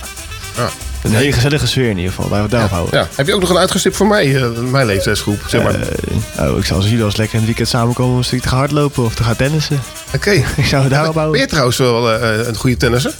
Ja. 0.56 0.68
Een 1.04 1.14
hele 1.14 1.32
gezellige 1.32 1.66
sfeer 1.66 1.90
in 1.90 1.96
ieder 1.96 2.12
geval. 2.12 2.24
Laten 2.30 2.36
we 2.36 2.42
het 2.42 2.50
daarop 2.50 2.70
houden. 2.70 2.98
ja. 2.98 3.08
Heb 3.14 3.26
je 3.26 3.34
ook 3.34 3.40
nog 3.40 3.50
een 3.50 3.56
uitgangstip 3.56 3.94
voor 3.94 4.06
mij, 4.06 4.36
eh, 4.36 4.50
mijn 4.58 4.86
leeftijdsgroep? 4.86 5.40
Zeg 5.46 5.62
maar. 5.62 5.76
Nou, 6.36 6.58
ik 6.58 6.64
zou 6.64 6.74
als 6.74 6.84
jullie 6.84 6.98
wel 6.98 7.06
eens 7.06 7.16
lekker 7.16 7.34
in 7.34 7.38
het 7.38 7.46
weekend 7.46 7.68
samenkomen 7.68 8.12
om 8.12 8.18
een 8.18 8.24
stukje 8.24 8.42
te 8.42 8.48
gaan 8.48 8.58
hardlopen 8.58 9.04
of 9.04 9.14
te 9.14 9.22
gaan 9.22 9.36
tennissen. 9.36 9.80
Oké. 10.14 10.30
Ik 10.56 10.64
zou 10.64 10.82
het 10.82 10.90
daarop 10.90 11.12
Ben 11.12 11.22
houden. 11.22 11.40
je 11.42 11.46
trouwens 11.48 11.76
wel 11.78 12.12
eh, 12.12 12.46
een 12.46 12.56
goede 12.56 12.76
tennisser? 12.76 13.12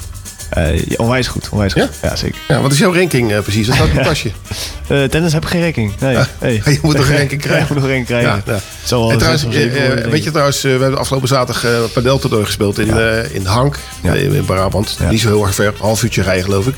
Ja, 0.55 0.73
onwijs 0.97 1.27
goed, 1.27 1.49
onwijs 1.51 1.73
goed. 1.73 1.89
Ja, 2.03 2.17
zeker. 2.17 2.39
Ja, 2.49 2.61
wat 2.61 2.73
is 2.73 2.79
jouw 2.79 2.95
ranking 2.95 3.43
precies? 3.43 3.67
Dat 3.67 3.75
staat 3.75 3.87
op 3.89 3.95
het 3.95 4.07
pasje. 4.09 4.31
Tennis 5.09 5.33
heb 5.33 5.43
ik 5.43 5.49
geen 5.49 5.63
ranking. 5.63 5.93
Nee. 6.01 6.17
hey. 6.39 6.53
Je 6.65 6.79
moet 6.83 6.97
nog 6.97 7.09
een 7.09 7.17
ranking 7.17 7.41
krijgen. 7.41 7.67
Ja, 7.67 7.73
moet 7.75 7.83
nog 7.83 7.91
een 7.91 7.97
ranking 7.97 8.07
krijgen. 8.07 8.43
Ja, 8.47 8.53
ja. 8.53 8.61
Wel 8.89 9.05
En 9.07 9.13
een 9.13 9.19
trouwens, 9.19 9.45
eh, 9.45 9.51
denk 9.51 10.05
weet 10.11 10.25
je 10.25 10.31
trouwens, 10.31 10.63
we 10.63 10.69
hebben 10.69 10.99
afgelopen 10.99 11.29
zaterdag 11.29 11.65
een 11.65 11.91
padeltoernooi 11.93 12.45
gespeeld 12.45 12.79
in, 12.79 12.89
in 13.33 13.45
Hank, 13.47 13.79
in 14.03 14.45
Brabant. 14.45 14.99
Niet 15.11 15.21
zo 15.21 15.29
heel 15.29 15.47
erg 15.47 15.55
ver, 15.55 15.67
een 15.67 15.73
half 15.79 16.03
uurtje 16.03 16.23
rijden 16.23 16.45
geloof 16.45 16.67
ik. 16.67 16.75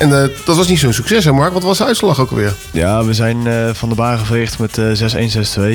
En 0.00 0.22
eh, 0.22 0.28
dat 0.44 0.56
was 0.56 0.68
niet 0.68 0.78
zo'n 0.78 0.92
succes 0.92 1.24
hè 1.24 1.32
Mark? 1.32 1.52
Wat 1.52 1.62
was 1.62 1.78
de 1.78 1.84
uitslag 1.84 2.20
ook 2.20 2.30
alweer? 2.30 2.54
Ja, 2.70 3.04
we 3.04 3.14
zijn 3.14 3.46
eh, 3.46 3.70
van 3.72 3.88
de 3.88 3.94
baan 3.94 4.18
gevreegd 4.18 4.58
met 4.58 4.78
eh 4.78 4.84
6-1, 4.86 5.30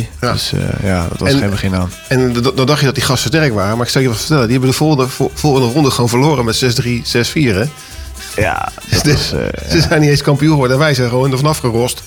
6-2. 0.05 0.07
Dus 0.19 0.53
eh, 0.53 0.61
ja, 0.83 1.07
dat 1.09 1.19
was 1.19 1.29
En- 1.31 1.37
geen 1.39 1.49
begin 1.49 1.75
aan. 1.75 1.91
En 2.07 2.33
dan 2.55 2.65
dacht 2.65 2.79
je 2.79 2.85
dat 2.85 2.95
die 2.95 3.03
gasten 3.03 3.29
sterk 3.29 3.53
waren. 3.53 3.77
Maar 3.77 3.85
ik 3.85 3.91
zal 3.91 4.01
je 4.01 4.07
wat 4.07 4.17
vertellen, 4.17 4.43
die 4.43 4.51
hebben 4.51 4.69
de 4.69 4.75
volgende, 4.75 5.07
vol- 5.07 5.31
volgende 5.33 5.67
ronde 5.73 5.91
gewoon 5.91 6.09
verloren 6.09 6.45
met 6.45 6.55
6-3, 6.63 7.01
6-4 7.03 7.55
hè? 7.55 7.63
Ja, 8.35 8.71
dus, 9.03 9.31
was, 9.31 9.31
eh, 9.41 9.69
Ze 9.71 9.81
zijn 9.81 10.01
niet 10.01 10.09
eens 10.09 10.21
kampioen 10.21 10.51
geworden 10.51 10.77
en 10.77 10.83
wij 10.83 10.93
zijn 10.93 11.09
gewoon 11.09 11.31
er 11.31 11.37
vanaf 11.37 11.57
gerost. 11.57 12.03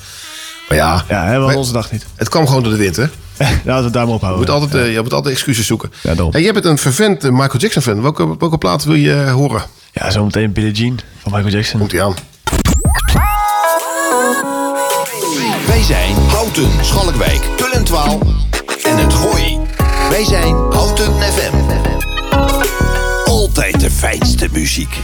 Maar 0.68 0.78
ja, 0.78 1.04
Ja, 1.08 1.24
hè, 1.26 1.54
onze 1.54 1.72
dag 1.72 1.90
niet. 1.92 2.06
het 2.16 2.28
kwam 2.28 2.46
gewoon 2.46 2.62
door 2.62 2.72
de 2.72 2.78
wind 2.78 2.96
hè? 2.96 3.04
Laten 3.38 3.62
we 3.64 3.72
het 3.72 3.92
daar 3.92 4.06
maar 4.06 4.14
op 4.14 4.20
Je 4.22 4.34
moet 4.36 4.50
altijd, 4.50 4.74
eh, 4.84 4.92
je 4.92 5.02
moet 5.02 5.12
altijd 5.12 5.34
excuses 5.34 5.66
zoeken. 5.66 5.92
Ja, 6.02 6.14
daarom. 6.14 6.32
Hey, 6.32 6.42
jij 6.42 6.52
bent 6.52 6.64
een 6.64 6.78
vervent 6.78 7.24
eh, 7.24 7.30
Michael 7.30 7.58
Jackson 7.58 7.82
fan. 7.82 8.02
Welke, 8.02 8.36
welke 8.38 8.58
plaat 8.58 8.84
wil 8.84 8.94
je 8.94 9.12
eh, 9.14 9.32
horen? 9.32 9.62
Ja, 9.92 10.10
zometeen 10.10 10.52
Billie 10.52 10.72
Jean 10.72 10.98
van 11.18 11.32
Michael 11.32 11.52
Jackson. 11.54 11.78
Komt 11.80 11.92
ie 11.92 12.02
aan. 12.02 12.14
Wij 15.66 15.82
zijn 15.82 16.14
Houten, 16.14 16.70
Schalkwijk, 16.84 17.40
Tullentwaal 17.56 18.18
en 18.82 18.96
het 18.98 19.14
Gooi. 19.14 19.58
Wij 20.10 20.24
zijn 20.24 20.54
Houten 20.54 21.12
FM. 21.12 21.56
Altijd 23.24 23.80
de 23.80 23.90
fijnste 23.90 24.48
muziek. 24.52 24.98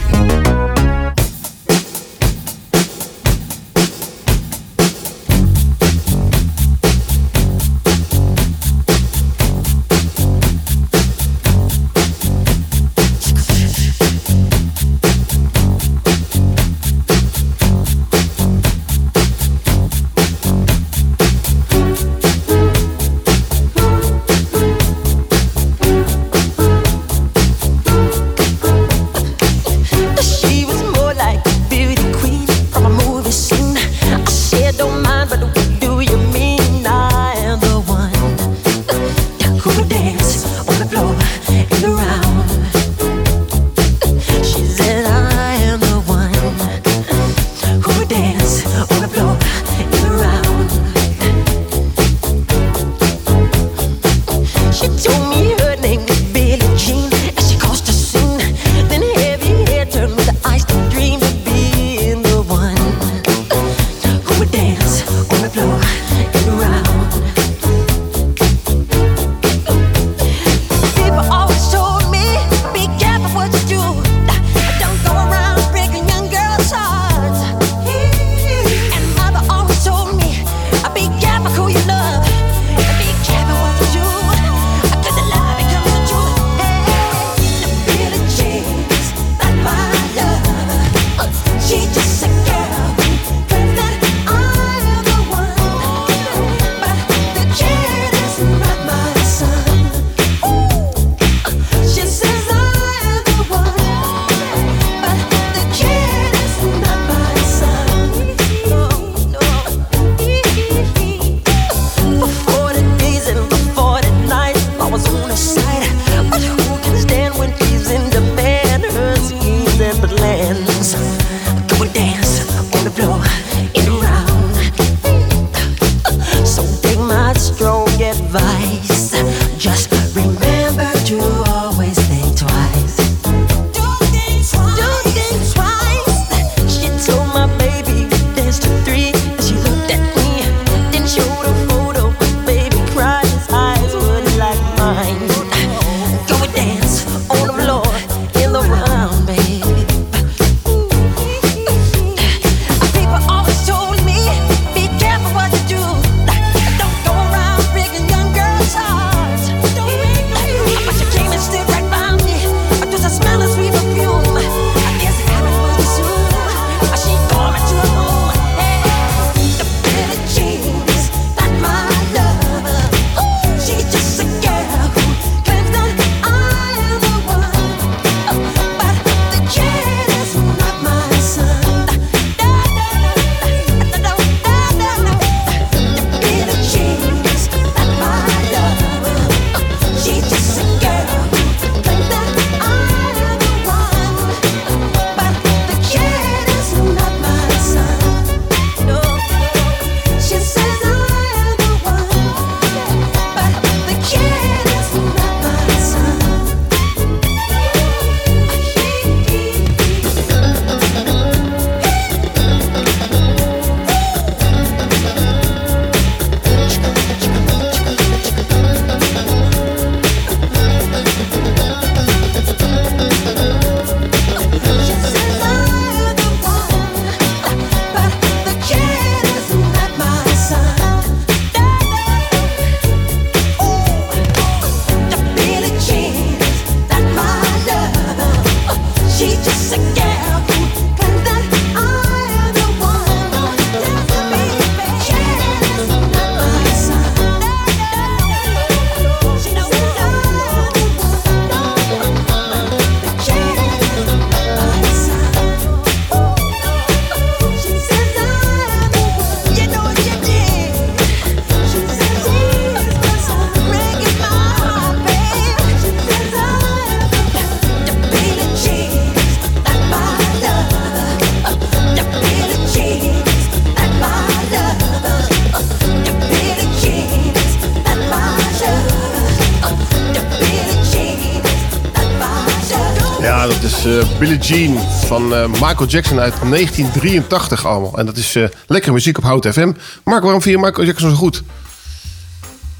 Is 283.53 283.85
eh, 283.85 283.91
Billie 284.19 284.37
Jean 284.37 284.77
van 285.05 285.33
eh, 285.35 285.47
Michael 285.47 285.85
Jackson 285.87 286.19
uit 286.19 286.33
1983 286.49 287.65
allemaal. 287.65 287.97
En 287.97 288.05
dat 288.05 288.17
is 288.17 288.35
eh, 288.35 288.43
lekkere 288.67 288.93
muziek 288.93 289.17
op 289.17 289.23
Hout 289.23 289.47
FM. 289.47 289.71
Mark, 290.03 290.23
waarom 290.23 290.41
vind 290.41 290.55
je 290.59 290.65
Michael 290.65 290.87
Jackson 290.87 291.09
zo 291.09 291.15
goed? 291.15 291.43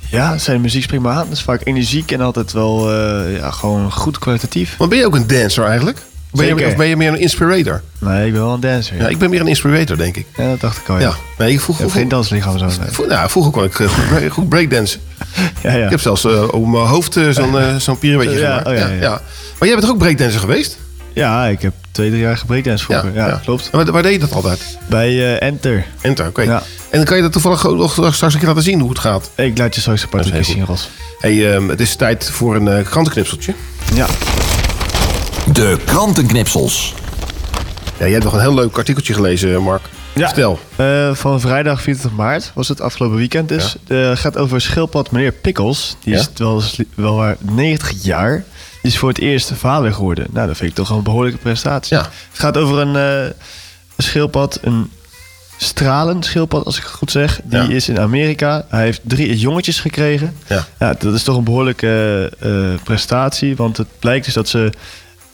Ja, 0.10 0.38
zijn 0.38 0.62
muziek 0.62 0.84
spreekt 0.84 1.04
me 1.04 1.10
aan. 1.10 1.16
Dat 1.28 1.38
is 1.38 1.42
vaak 1.42 1.62
energiek 1.64 2.12
en 2.12 2.22
altijd 2.22 2.52
wel 2.52 2.94
ja, 3.30 3.52
gewoon 3.52 3.92
goed 3.92 4.20
kwalitatief. 4.20 4.78
Maar 4.78 4.88
ben 4.88 4.98
je 4.98 5.06
ook 5.06 5.16
een 5.16 5.28
dancer 5.28 5.66
eigenlijk? 5.66 6.02
Ben 6.32 6.46
je, 6.46 6.66
of 6.68 6.76
ben 6.76 6.88
je 6.88 6.96
meer 6.98 7.08
een 7.10 7.20
inspirator? 7.20 7.82
Nee, 8.00 8.26
ik 8.26 8.32
ben 8.34 8.42
wel 8.42 8.54
een 8.54 8.60
dancer. 8.60 8.96
Ja, 8.98 9.08
ik 9.08 9.18
ben 9.18 9.30
meer 9.30 9.40
een 9.40 9.48
inspirator, 9.48 9.98
denk 9.98 10.16
ik. 10.18 10.26
Ja, 10.38 10.50
dat 10.50 10.60
dacht 10.60 10.78
ik 10.78 10.90
al. 10.90 10.96
Ja. 10.96 11.02
Ja, 11.02 11.16
nee, 11.38 11.52
ik 11.54 11.62
vroeg, 11.62 11.92
geen 11.92 12.08
danslichaam 12.08 12.58
zo. 12.58 12.66
nee. 12.66 12.76
Vroeger, 12.78 13.16
nou, 13.16 13.30
vroeger 13.30 13.52
kon 13.52 13.64
ik 13.64 13.74
goed, 13.74 14.08
break- 14.10 14.32
goed 14.34 14.50
breakdansen. 14.50 15.00
Ja, 15.64 15.74
ja. 15.74 15.84
Ik 15.84 15.90
heb 15.90 16.00
zelfs 16.00 16.26
eh, 16.26 16.44
op 16.54 16.68
mijn 16.68 16.86
hoofd 16.86 17.14
zo'n 17.30 17.60
eh, 17.60 17.76
zo'n 17.76 18.00
pirouetje 18.00 18.38
gemaakt. 18.38 18.68
oh 18.68 18.74
ja, 18.76 18.88
ja. 18.88 19.22
Maar 19.60 19.68
jij 19.68 19.78
bent 19.78 19.82
toch 19.82 19.90
ook 19.90 19.98
breakdancer 19.98 20.40
geweest? 20.40 20.78
Ja, 21.14 21.46
ik 21.46 21.62
heb 21.62 21.74
twee, 21.92 22.10
drie 22.10 22.22
jaar 22.22 22.38
gebreakdance 22.38 22.84
vroeger. 22.86 23.14
Ja, 23.14 23.28
ja. 23.28 23.42
klopt. 23.44 23.70
En 23.72 23.78
Waar, 23.78 23.92
waar 23.92 24.04
deed 24.04 24.12
je 24.14 24.20
dat 24.20 24.32
altijd? 24.34 24.78
Bij 24.90 25.10
eh, 25.40 25.48
Enter. 25.48 25.86
Enter, 26.02 26.28
oké. 26.28 26.42
Ja. 26.42 26.64
En 26.90 26.98
dan 26.98 27.06
kan 27.06 27.16
je 27.16 27.22
dat 27.24 27.32
toevallig 27.32 27.68
ook 27.68 27.96
nog 27.96 28.16
straks 28.16 28.34
een 28.34 28.40
keer 28.40 28.48
laten 28.48 28.64
zien 28.64 28.80
hoe 28.80 28.90
het 28.90 29.00
gaat. 29.00 29.32
Ik 29.36 29.58
laat 29.58 29.76
je 29.76 29.82
straks 29.82 30.04
een 30.04 30.10
paar 30.10 30.22
trucjes 30.22 30.48
zien. 30.48 30.66
Ros. 30.66 30.90
Hey, 31.20 31.54
ehm, 31.54 31.68
het 31.70 31.80
is 31.80 31.96
tijd 31.96 32.30
voor 32.32 32.56
een 32.56 32.68
eh, 32.68 32.86
krantenknipseltje. 32.86 33.54
Ja. 33.94 34.08
De 35.54 35.78
krantenknipsels. 35.86 36.94
Ja, 37.98 38.04
jij 38.04 38.12
hebt 38.12 38.24
nog 38.24 38.34
een 38.34 38.40
heel 38.40 38.54
leuk 38.54 38.78
artikeltje 38.78 39.14
gelezen, 39.14 39.62
Mark. 39.62 39.82
Ja. 40.14 40.26
Vertel. 40.28 40.60
Eh, 40.76 41.14
van 41.14 41.40
vrijdag 41.42 41.82
24 41.82 42.20
maart 42.20 42.52
was 42.54 42.68
het 42.68 42.82
afgelopen 42.82 43.18
weekend 43.18 43.50
dus. 43.50 43.76
Het 43.88 44.20
gaat 44.20 44.38
over 44.38 44.62
schildpad 44.62 45.12
meneer 45.12 45.32
Pickles. 45.32 45.96
Die 46.04 46.14
Ja. 46.14 46.20
is 46.20 46.30
wel, 46.38 46.62
wel 46.96 47.16
maar 47.16 47.36
90 47.40 48.04
jaar. 48.04 48.44
Is 48.86 48.98
voor 48.98 49.10
het 49.10 49.20
eerst 49.20 49.52
vader 49.56 49.94
geworden. 49.94 50.28
Nou, 50.32 50.48
dat 50.48 50.58
vind 50.58 50.70
ik 50.70 50.76
toch 50.76 50.90
een 50.90 51.04
behoorlijke 51.04 51.38
prestatie. 51.40 51.98
Ja. 51.98 52.02
Het 52.04 52.40
gaat 52.40 52.58
over 52.58 52.78
een, 52.80 52.96
een 52.96 53.34
schildpad, 53.98 54.60
een 54.62 54.92
stralend 55.58 56.26
schildpad 56.26 56.66
als 56.66 56.78
ik 56.78 56.84
het 56.84 56.92
goed 56.92 57.12
zeg. 57.12 57.40
Die 57.44 57.60
Ja. 57.62 57.70
is 57.70 57.90
in 57.90 58.00
Amerika. 58.00 58.66
Hij 58.70 58.84
heeft 58.84 59.02
drie 59.04 59.38
jongetjes 59.38 59.80
gekregen. 59.80 60.36
Ja. 60.78 60.94
dat 61.00 61.14
is 61.14 61.24
toch 61.24 61.38
een 61.38 61.44
behoorlijke 61.44 62.32
eh, 62.40 62.84
prestatie. 62.84 63.56
Want 63.56 63.78
het 63.78 63.88
blijkt 64.00 64.26
dus 64.26 64.34
dat 64.34 64.48
ze 64.50 64.70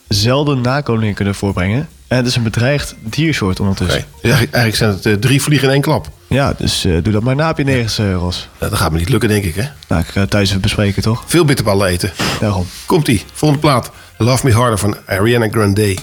zelden 0.08 0.62
nakomelingen 0.62 1.16
kunnen 1.16 1.36
voorbrengen. 1.36 1.90
En 2.08 2.18
het 2.18 2.26
is 2.28 2.36
een 2.36 2.44
bedreigd 2.44 2.96
diersoort 3.04 3.60
ondertussen. 3.60 4.02
Dus 4.22 4.22
eigenlijk, 4.22 4.54
eigenlijk 4.54 4.76
zijn 4.76 4.90
het 4.92 5.06
eh, 5.06 5.14
drie 5.28 5.42
vliegen 5.42 5.68
in 5.68 5.74
één 5.74 5.82
klap. 5.82 6.10
Ja, 6.32 6.54
dus 6.58 6.86
eh, 6.86 6.98
doe 7.04 7.14
dat 7.14 7.24
maar 7.24 7.36
na 7.36 7.50
op 7.50 7.58
je 7.58 7.64
negende, 7.64 8.14
Ros. 8.14 8.50
Ja, 8.60 8.70
dat 8.70 8.78
gaat 8.78 8.92
me 8.92 8.98
niet 8.98 9.10
lukken, 9.10 9.30
denk 9.30 9.44
ik, 9.44 9.56
hè? 9.56 9.66
Nou, 9.88 10.02
ik 10.02 10.08
ga 10.08 10.20
het 10.20 10.30
thuis 10.30 10.50
even 10.50 10.62
bespreken, 10.62 11.02
toch? 11.02 11.24
Veel 11.26 11.46
bitterballen 11.46 11.88
eten. 11.88 12.12
Daarom. 12.40 12.66
Komt-ie. 12.86 13.24
Volgende 13.34 13.64
plaat. 13.64 13.92
Love 14.18 14.46
Me 14.46 14.54
Harder 14.54 14.78
van 14.78 14.98
Ariana 15.06 15.48
Grande. 15.50 15.96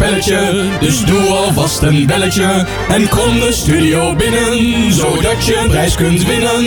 Spelletje, 0.00 0.68
dus 0.80 1.04
doe 1.04 1.20
alvast 1.26 1.82
een 1.82 2.06
belletje. 2.06 2.66
En 2.88 3.08
kom 3.08 3.40
de 3.40 3.52
studio 3.52 4.14
binnen, 4.16 4.92
zodat 4.92 5.44
je 5.46 5.56
een 5.56 5.68
prijs 5.68 5.94
kunt 5.94 6.24
winnen. 6.26 6.64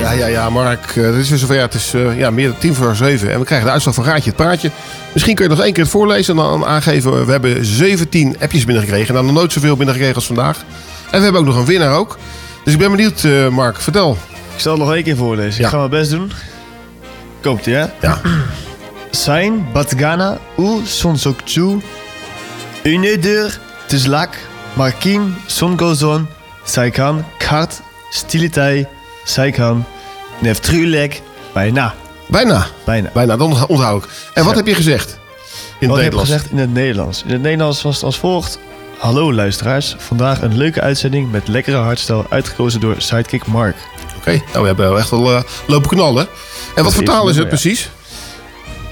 Ja, 0.00 0.10
ja, 0.12 0.26
ja, 0.26 0.50
Mark. 0.50 0.96
eh, 0.96 1.04
Het 1.04 1.14
is 1.14 1.28
weer 1.28 1.38
zover. 1.38 1.54
Ja, 1.54 1.60
het 1.62 1.74
is 1.74 1.94
eh, 1.94 2.18
ja, 2.18 2.30
meer 2.30 2.48
dan 2.48 2.58
tien 2.58 2.74
voor 2.74 2.96
zeven. 2.96 3.32
En 3.32 3.38
we 3.38 3.44
krijgen 3.44 3.66
de 3.66 3.72
uitslag 3.72 3.94
van 3.94 4.04
Raadje 4.04 4.24
het 4.28 4.36
Praatje. 4.36 4.70
Misschien 5.12 5.34
kun 5.34 5.44
je 5.44 5.50
nog 5.50 5.60
één 5.64 5.72
keer 5.72 5.82
het 5.82 5.92
voorlezen 5.92 6.36
en 6.36 6.42
dan 6.42 6.64
aangeven. 6.64 7.26
We 7.26 7.32
hebben 7.32 7.64
17 7.64 8.36
appjes 8.40 8.64
binnengekregen. 8.64 9.14
Nou, 9.14 9.26
nog 9.26 9.34
nooit 9.34 9.52
zoveel 9.52 9.76
binnengekregen 9.76 10.16
als 10.16 10.26
vandaag. 10.26 10.58
En 11.10 11.18
we 11.18 11.22
hebben 11.24 11.40
ook 11.40 11.46
nog 11.46 11.56
een 11.56 11.64
winnaar 11.64 11.92
ook. 11.96 12.18
Dus 12.64 12.72
ik 12.72 12.78
ben 12.78 12.90
benieuwd, 12.90 13.24
eh, 13.24 13.48
Mark. 13.48 13.80
Vertel. 13.80 14.16
Ik 14.54 14.60
zal 14.60 14.72
het 14.72 14.82
nog 14.82 14.94
één 14.94 15.02
keer 15.02 15.16
voorlezen. 15.16 15.64
Ik 15.64 15.70
ga 15.70 15.76
mijn 15.76 15.90
best 15.90 16.10
doen. 16.10 16.32
Komt 17.42 17.66
ie, 17.66 17.74
hè? 17.74 17.86
Ja. 18.00 18.20
Zijn 19.10 19.66
Batgana 19.72 20.38
U 20.58 20.80
Sonsokchu 20.84 21.80
Uneder 22.84 23.58
Tuzlak 23.88 24.36
Markin 24.74 25.36
Songozon 25.46 26.26
Saikan 26.64 27.24
Kart 27.38 27.80
Stilitei 28.10 28.86
Saikan 29.24 29.84
Neftrulek 30.40 31.22
Bijna. 31.52 31.94
Bijna. 32.28 32.66
Bijna. 32.84 33.10
Bijna, 33.14 33.36
dan 33.36 33.66
onthoud 33.66 34.04
ik. 34.04 34.10
En 34.34 34.44
wat 34.44 34.54
heb 34.54 34.66
je 34.66 34.74
gezegd? 34.74 35.18
In 35.78 35.88
Wat 35.88 35.96
het 35.96 36.04
heb 36.04 36.12
ik 36.14 36.18
Nederlands. 36.18 36.30
gezegd 36.30 36.50
in 36.50 36.58
het 36.58 36.72
Nederlands? 36.72 37.22
In 37.26 37.30
het 37.32 37.42
Nederlands 37.42 37.82
was 37.82 37.94
het 37.94 38.04
als 38.04 38.18
volgt. 38.18 38.58
Hallo 38.98 39.32
luisteraars. 39.32 39.94
Vandaag 39.98 40.42
een 40.42 40.56
leuke 40.56 40.80
uitzending 40.80 41.30
met 41.30 41.48
lekkere 41.48 41.76
hardstyle 41.76 42.24
uitgekozen 42.28 42.80
door 42.80 42.94
Sidekick 42.98 43.46
Mark. 43.46 43.76
Oké, 44.16 44.30
nou 44.30 44.60
we 44.60 44.66
hebben 44.66 44.98
echt 44.98 45.10
wel 45.10 45.34
eh, 45.36 45.42
lopen 45.66 45.88
knallen. 45.88 46.26
En 46.74 46.84
wat 46.84 46.94
voor 46.94 47.02
taal 47.04 47.28
is 47.28 47.34
het 47.34 47.42
Ja. 47.44 47.48
precies? 47.48 47.90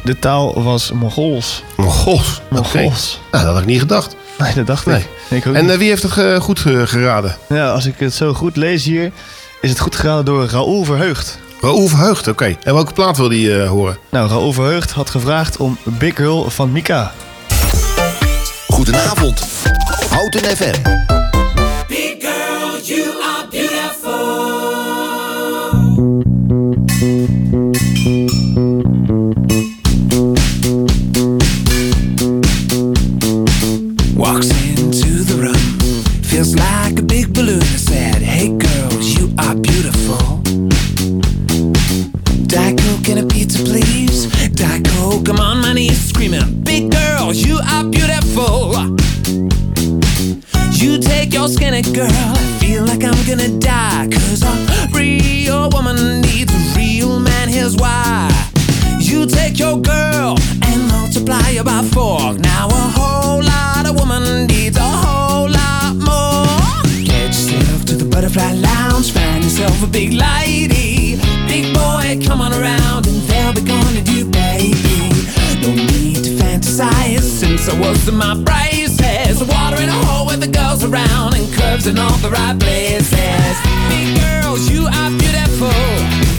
De 0.09 0.19
taal 0.19 0.63
was 0.63 0.91
Mongols. 0.93 1.63
Mongols? 1.77 2.41
Mongols. 2.51 3.21
Nou, 3.31 3.45
dat 3.45 3.53
had 3.53 3.63
ik 3.63 3.67
niet 3.69 3.81
gedacht. 3.81 4.17
Nee, 4.39 4.55
dat 4.55 4.67
dacht 4.67 4.87
Nee. 4.87 4.97
ik. 4.99 5.07
Ik 5.39 5.47
ook 5.47 5.55
En 5.55 5.63
niet. 5.63 5.73
eh, 5.73 5.79
wie 5.79 5.89
heeft 5.89 6.03
het 6.03 6.43
goed 6.43 6.65
eh, 6.67 6.83
geraden? 6.87 7.37
Ja, 7.49 7.71
als 7.71 7.87
ik 7.87 7.95
het 7.99 8.15
zo 8.15 8.35
goed 8.35 8.57
lees 8.57 8.85
hier, 8.85 9.13
is 9.61 9.71
het 9.71 9.81
goed 9.81 9.97
geraden 9.97 10.25
door 10.25 10.47
Raoul 10.49 10.85
Verheugd. 10.85 11.39
Raoul 11.61 11.87
Verheugd, 11.87 12.29
oké. 12.29 12.57
En 12.63 12.75
welke 12.75 12.93
plaat 12.93 13.17
wil 13.17 13.29
die 13.29 13.63
eh, 13.63 13.69
horen? 13.69 13.99
Nou, 14.11 14.29
Raoul 14.29 14.53
Verheugd 14.53 14.91
had 14.91 15.11
gevraagd 15.11 15.57
om 15.57 15.79
Big 15.85 16.15
Girl 16.17 16.51
van 16.51 16.73
Mika. 16.73 17.13
Goedenavond. 18.69 19.43
Houten 20.11 20.41
FM. 20.57 20.83
Big 21.89 22.15
girl, 22.19 22.81
you 22.83 23.03
are 23.23 23.47
beautiful. 23.51 24.48
Are 39.39 39.55
beautiful. 39.55 40.41
Diet 42.47 42.79
Coke 42.79 43.09
and 43.09 43.19
a 43.21 43.27
pizza, 43.27 43.63
please. 43.63 44.27
Diet 44.55 44.87
Coke, 44.89 45.29
I'm 45.29 45.39
on 45.39 45.61
my 45.61 45.73
knees 45.73 46.09
screaming, 46.09 46.63
Big 46.63 46.91
girls, 46.91 47.39
you 47.39 47.59
are 47.71 47.85
beautiful. 47.85 48.75
You 50.73 50.99
take 50.99 51.33
your 51.33 51.49
skinny 51.49 51.83
girl, 51.83 52.11
I 52.11 52.59
feel 52.61 52.85
like 52.85 53.05
I'm 53.05 53.27
gonna 53.27 53.59
die. 53.59 54.09
Cause 54.11 54.43
a 54.43 54.89
real 54.93 55.69
woman 55.71 56.21
needs 56.21 56.53
a 56.53 56.79
real 56.79 57.21
man, 57.21 57.49
here's 57.49 57.77
why. 57.77 58.31
You 58.99 59.27
take 59.27 59.59
your 59.59 59.81
girl 59.81 60.37
and 60.63 60.89
multiply 60.89 61.55
her 61.55 61.65
by 61.65 61.83
four. 61.93 62.35
Now 62.35 62.69
a 62.69 62.85
whole 62.97 63.43
lot 63.43 63.89
of 63.89 63.99
woman 63.99 64.47
needs 64.47 64.77
a 64.77 65.08
yourself 69.69 69.89
a 69.89 69.93
big 69.93 70.13
lady. 70.13 71.17
Big 71.47 71.75
boy, 71.75 72.19
come 72.27 72.41
on 72.41 72.53
around 72.53 73.07
and 73.07 73.21
they'll 73.29 73.53
be 73.53 73.63
gonna 73.63 74.03
do, 74.03 74.25
baby. 74.31 75.11
No 75.61 75.75
need 75.75 76.25
to 76.25 76.31
fantasize 76.41 77.21
since 77.21 77.69
I 77.69 77.79
was 77.79 78.09
in 78.09 78.17
my 78.17 78.35
braces. 78.35 79.43
Water 79.43 79.81
in 79.81 79.89
a 79.89 80.05
hole 80.07 80.27
with 80.27 80.41
the 80.41 80.49
girls 80.49 80.85
around 80.85 81.35
and 81.35 81.53
curves 81.55 81.87
in 81.87 81.99
all 81.99 82.17
the 82.19 82.31
right 82.31 82.59
places. 82.59 83.57
Big 83.89 84.21
girls, 84.21 84.71
you 84.71 84.87
are 84.87 85.11
beautiful. 85.11 86.38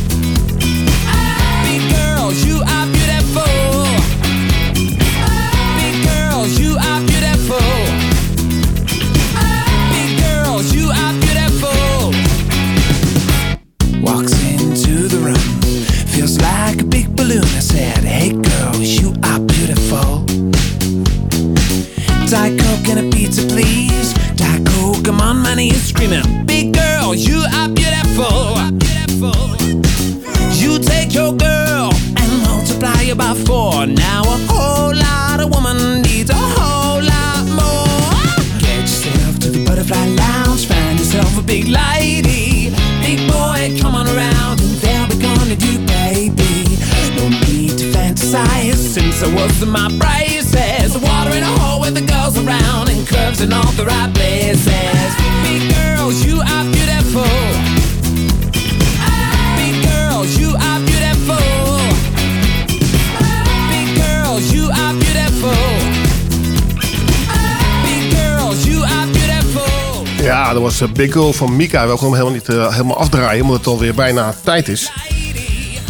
Was 70.80 70.90
eh, 70.90 70.96
Big 70.96 71.12
Girl 71.12 71.34
van 71.34 71.56
Mika. 71.56 71.82
We 71.82 71.88
willen 71.88 72.00
hem 72.04 72.12
helemaal 72.14 72.34
niet 72.34 72.50
eh, 72.50 72.72
helemaal 72.72 72.98
afdraaien, 72.98 73.44
omdat 73.44 73.58
het 73.58 73.68
alweer 73.68 73.94
bijna 73.94 74.36
tijd 74.44 74.68
is. 74.68 74.92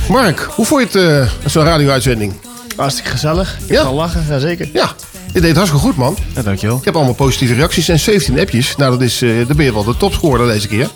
Mark, 0.10 0.48
hoe 0.52 0.66
vond 0.66 0.94
je 0.94 1.00
het, 1.00 1.10
eh, 1.44 1.50
zo'n 1.52 1.64
radio-uitzending? 1.64 2.34
Hartstikke 2.76 3.10
gezellig. 3.10 3.58
Ik 3.66 3.72
Ja? 3.72 3.92
lachen, 3.94 4.26
ja 4.30 4.40
zeker. 4.40 4.70
Ja, 4.74 4.92
je 5.34 5.42
deed 5.42 5.56
hartstikke 5.56 5.86
goed, 5.86 5.96
man. 5.96 6.18
Ja, 6.36 6.42
dankjewel. 6.42 6.78
Ik 6.78 6.86
heb 6.86 6.96
allemaal 6.96 7.14
positieve 7.14 7.54
reacties 7.54 7.88
en 7.90 8.00
17 8.00 8.40
appjes. 8.40 8.76
Nou, 8.76 8.92
dat 8.92 9.02
is, 9.02 9.22
eh 9.22 9.48
dan 9.48 9.56
ben 9.56 9.66
je 9.66 9.74
wel 9.74 9.84
de 9.84 9.98
topscorer 9.98 10.48
deze 10.48 10.68
keer. 10.68 10.90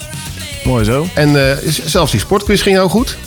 Mooi 0.64 0.84
zo. 0.84 1.08
En 1.14 1.60
zelfs 1.86 2.12
die 2.12 2.20
sportquiz 2.20 2.62
ging 2.62 2.76
jou 2.76 2.90
goed. 2.90 3.18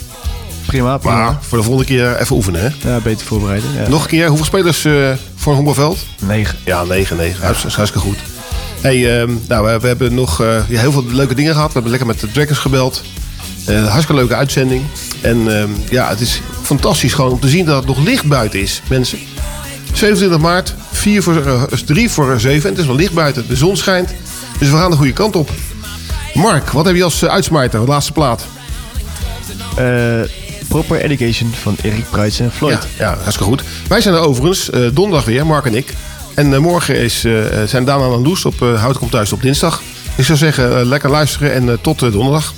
Prima, 0.65 0.97
prima. 0.97 1.15
Maar 1.15 1.37
voor 1.41 1.57
de 1.57 1.63
volgende 1.63 1.87
keer 1.87 2.17
even 2.17 2.35
oefenen, 2.35 2.61
hè? 2.61 2.89
Ja, 2.91 2.99
beter 2.99 3.25
voorbereiden. 3.25 3.69
Ja. 3.73 3.87
Nog 3.87 4.01
een 4.03 4.07
keer, 4.09 4.27
hoeveel 4.27 4.45
spelers 4.45 4.85
eh, 4.85 4.93
voor 5.35 5.51
een 5.51 5.63
honkbalveld? 5.63 5.97
Negen. 6.19 6.57
Ja, 6.65 6.83
9, 6.83 7.17
9. 7.17 7.41
Dat 7.41 7.55
is 7.65 7.75
hartstikke 7.75 8.07
goed. 8.07 8.17
Hey, 8.81 9.19
ehm, 9.19 9.31
nou, 9.47 9.79
we, 9.79 9.87
hebben 9.87 10.13
nog 10.13 10.41
eh, 10.41 10.63
heel 10.67 10.91
veel 10.91 11.05
leuke 11.05 11.35
dingen 11.35 11.53
gehad. 11.53 11.67
We 11.67 11.73
hebben 11.73 11.91
lekker 11.91 12.09
met 12.09 12.19
de 12.19 12.31
Dragons 12.31 12.57
gebeld. 12.57 13.03
Eh 13.65 13.81
hartstikke 13.81 14.13
leuke 14.13 14.35
uitzending. 14.35 14.83
En 15.21 15.59
ehm, 15.59 15.69
ja, 15.89 16.09
het 16.09 16.19
is 16.19 16.41
fantastisch 16.61 17.13
gewoon 17.13 17.31
om 17.31 17.39
te 17.39 17.49
zien 17.49 17.65
dat 17.65 17.77
het 17.77 17.85
nog 17.85 17.99
licht 17.99 18.25
buiten 18.25 18.61
is, 18.61 18.81
mensen. 18.89 19.19
27 19.93 20.39
maart, 20.39 20.75
4 20.91 21.23
voor, 21.23 21.45
eh, 21.45 21.63
3 21.63 22.09
voor 22.09 22.39
7. 22.39 22.63
En 22.63 22.69
het 22.69 22.79
is 22.79 22.85
wel 22.85 22.95
licht 22.95 23.13
buiten. 23.13 23.47
De 23.47 23.55
zon 23.55 23.77
schijnt. 23.77 24.13
Dus 24.59 24.69
we 24.69 24.75
gaan 24.75 24.91
de 24.91 24.97
goede 24.97 25.13
kant 25.13 25.35
op. 25.35 25.49
Mark, 26.33 26.69
wat 26.69 26.85
heb 26.85 26.95
je 26.95 27.03
als 27.03 27.21
eh, 27.21 27.29
uitsmijter? 27.29 27.79
De 27.79 27.85
laatste 27.85 28.11
plaat. 28.11 28.45
Eh, 29.75 30.21
Proper 30.67 31.01
Education 31.01 31.51
van 31.53 31.75
Erik 31.81 32.09
Pruits 32.09 32.39
en 32.39 32.51
Floyd. 32.51 32.87
Ja, 32.97 33.05
ja, 33.05 33.13
hartstikke 33.13 33.43
goed. 33.43 33.63
Wij 33.87 34.01
zijn 34.01 34.15
er 34.15 34.21
overigens 34.21 34.69
eh, 34.69 34.81
donderdag 34.93 35.25
weer, 35.25 35.45
Mark 35.45 35.65
en 35.65 35.75
ik. 35.75 35.93
En 36.37 36.53
eh, 36.53 36.59
morgen 36.59 36.95
is, 36.95 37.23
eh, 37.23 37.63
zijn 37.65 37.85
Daan 37.85 38.13
en 38.13 38.21
Loes 38.21 38.45
op 38.45 38.61
uh, 38.61 38.81
Hout 38.81 38.97
komt 38.97 39.11
thuis 39.11 39.33
op 39.33 39.41
dinsdag. 39.41 39.81
Ik 40.17 40.23
zou 40.23 40.37
zeggen, 40.37 40.79
eh, 40.79 40.85
lekker 40.85 41.09
luisteren 41.09 41.53
en 41.53 41.69
eh, 41.69 41.75
tot 41.81 42.01
eh, 42.01 42.11
donderdag. 42.11 42.53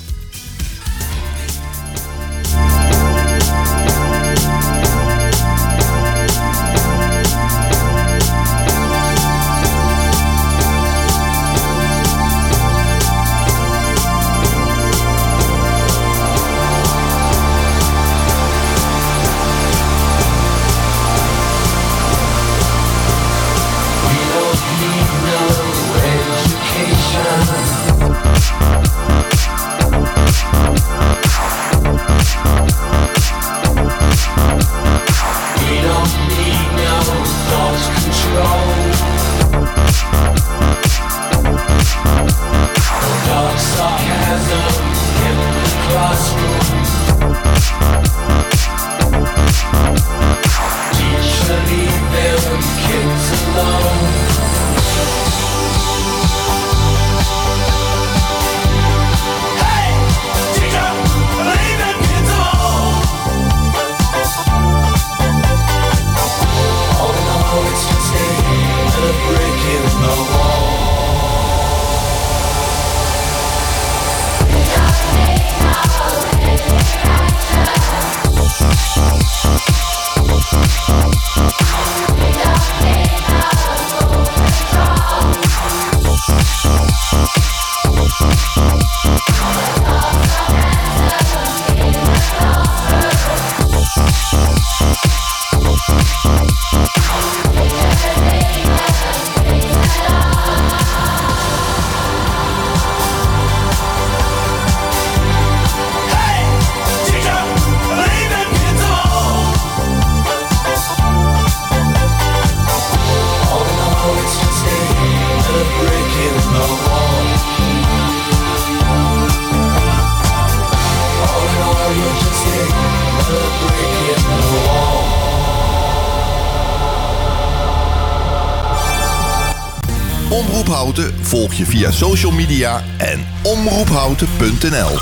Volg 131.20 131.52
je 131.52 131.64
via 131.64 131.90
social 131.90 132.32
media 132.32 132.82
en 132.96 133.26
omroephouten.nl. 133.42 134.98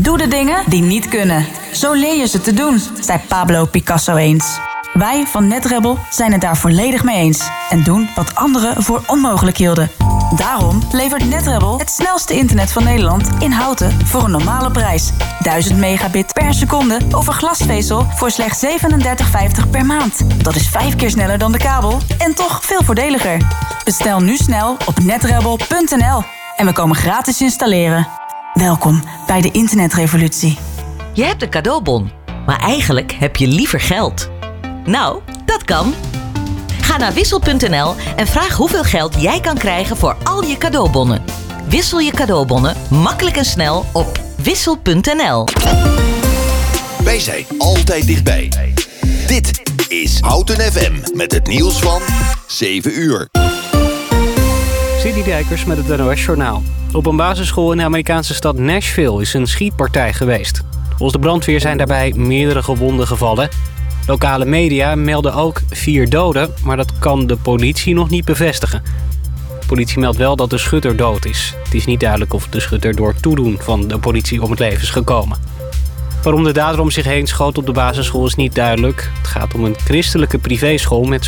Doe 0.00 0.18
de 0.18 0.28
dingen 0.28 0.62
die 0.68 0.82
niet 0.82 1.08
kunnen. 1.08 1.46
Zo 1.72 1.92
leer 1.92 2.18
je 2.18 2.26
ze 2.26 2.40
te 2.40 2.52
doen, 2.52 2.80
zei 3.00 3.18
Pablo 3.28 3.64
Picasso 3.64 4.16
eens. 4.16 4.58
Wij 4.92 5.26
van 5.26 5.48
NetRebel 5.48 5.98
zijn 6.10 6.32
het 6.32 6.40
daar 6.40 6.56
volledig 6.56 7.04
mee 7.04 7.16
eens. 7.16 7.48
En 7.70 7.82
doen 7.82 8.08
wat 8.14 8.34
anderen 8.34 8.82
voor 8.82 9.02
onmogelijk 9.06 9.56
hielden. 9.56 9.90
Daarom 10.34 10.82
levert 10.92 11.28
NetRebel 11.28 11.78
het 11.78 11.90
snelste 11.90 12.34
internet 12.34 12.72
van 12.72 12.84
Nederland 12.84 13.30
in 13.38 13.50
houten 13.50 14.06
voor 14.06 14.24
een 14.24 14.30
normale 14.30 14.70
prijs. 14.70 15.12
1000 15.40 15.78
megabit 15.78 16.32
per 16.32 16.54
seconde 16.54 16.98
over 17.10 17.32
glasvezel 17.32 18.06
voor 18.14 18.30
slechts 18.30 18.66
37,50 18.66 19.70
per 19.70 19.86
maand. 19.86 20.44
Dat 20.44 20.54
is 20.54 20.68
vijf 20.68 20.96
keer 20.96 21.10
sneller 21.10 21.38
dan 21.38 21.52
de 21.52 21.58
kabel 21.58 21.98
en 22.18 22.34
toch 22.34 22.64
veel 22.64 22.82
voordeliger. 22.82 23.40
Bestel 23.84 24.20
nu 24.20 24.36
snel 24.36 24.76
op 24.86 24.98
netrebel.nl 24.98 26.22
en 26.56 26.66
we 26.66 26.72
komen 26.72 26.96
gratis 26.96 27.40
installeren. 27.40 28.08
Welkom 28.54 29.02
bij 29.26 29.40
de 29.40 29.50
internetrevolutie. 29.50 30.58
Je 31.12 31.24
hebt 31.24 31.42
een 31.42 31.50
cadeaubon, 31.50 32.10
maar 32.46 32.60
eigenlijk 32.60 33.12
heb 33.12 33.36
je 33.36 33.46
liever 33.46 33.80
geld. 33.80 34.30
Nou, 34.84 35.20
dat 35.44 35.64
kan. 35.64 35.94
Ga 36.96 37.02
naar 37.02 37.14
wissel.nl 37.14 37.94
en 38.16 38.26
vraag 38.26 38.56
hoeveel 38.56 38.82
geld 38.82 39.20
jij 39.20 39.40
kan 39.40 39.58
krijgen 39.58 39.96
voor 39.96 40.16
al 40.22 40.42
je 40.42 40.58
cadeaubonnen. 40.58 41.24
Wissel 41.68 41.98
je 41.98 42.10
cadeaubonnen 42.10 42.76
makkelijk 42.90 43.36
en 43.36 43.44
snel 43.44 43.84
op 43.92 44.20
wissel.nl. 44.36 45.44
Wij 47.04 47.20
zijn 47.20 47.44
altijd 47.58 48.06
dichtbij. 48.06 48.52
Dit 49.26 49.62
is 49.88 50.20
Houten 50.20 50.72
FM 50.72 51.16
met 51.16 51.32
het 51.32 51.46
nieuws 51.46 51.78
van 51.78 52.00
7 52.46 52.98
uur. 53.00 53.28
City 54.98 55.22
Dijkers 55.22 55.64
met 55.64 55.76
het 55.76 55.98
NOS 55.98 56.24
Journaal. 56.24 56.62
Op 56.92 57.06
een 57.06 57.16
basisschool 57.16 57.72
in 57.72 57.78
de 57.78 57.84
Amerikaanse 57.84 58.34
stad 58.34 58.58
Nashville 58.58 59.20
is 59.20 59.34
een 59.34 59.46
schietpartij 59.46 60.12
geweest. 60.12 60.60
Volgens 60.88 61.12
de 61.12 61.18
brandweer 61.18 61.60
zijn 61.60 61.76
daarbij 61.76 62.12
meerdere 62.16 62.62
gewonden 62.62 63.06
gevallen. 63.06 63.48
Lokale 64.06 64.44
media 64.44 64.94
melden 64.94 65.34
ook 65.34 65.60
vier 65.70 66.08
doden, 66.08 66.54
maar 66.64 66.76
dat 66.76 66.98
kan 66.98 67.26
de 67.26 67.36
politie 67.36 67.94
nog 67.94 68.10
niet 68.10 68.24
bevestigen. 68.24 68.82
De 69.60 69.66
politie 69.66 69.98
meldt 69.98 70.16
wel 70.16 70.36
dat 70.36 70.50
de 70.50 70.58
schutter 70.58 70.96
dood 70.96 71.24
is. 71.24 71.54
Het 71.64 71.74
is 71.74 71.86
niet 71.86 72.00
duidelijk 72.00 72.32
of 72.32 72.48
de 72.48 72.60
schutter 72.60 72.96
door 72.96 73.14
toedoen 73.20 73.56
van 73.60 73.88
de 73.88 73.98
politie 73.98 74.42
om 74.42 74.50
het 74.50 74.58
leven 74.58 74.82
is 74.82 74.90
gekomen. 74.90 75.38
Waarom 76.22 76.44
de 76.44 76.52
dader 76.52 76.80
om 76.80 76.90
zich 76.90 77.04
heen 77.04 77.26
schoot 77.26 77.58
op 77.58 77.66
de 77.66 77.72
basisschool 77.72 78.26
is 78.26 78.34
niet 78.34 78.54
duidelijk. 78.54 79.10
Het 79.18 79.26
gaat 79.26 79.54
om 79.54 79.64
een 79.64 79.76
christelijke 79.84 80.38
privéschool 80.38 81.02
met 81.02 81.24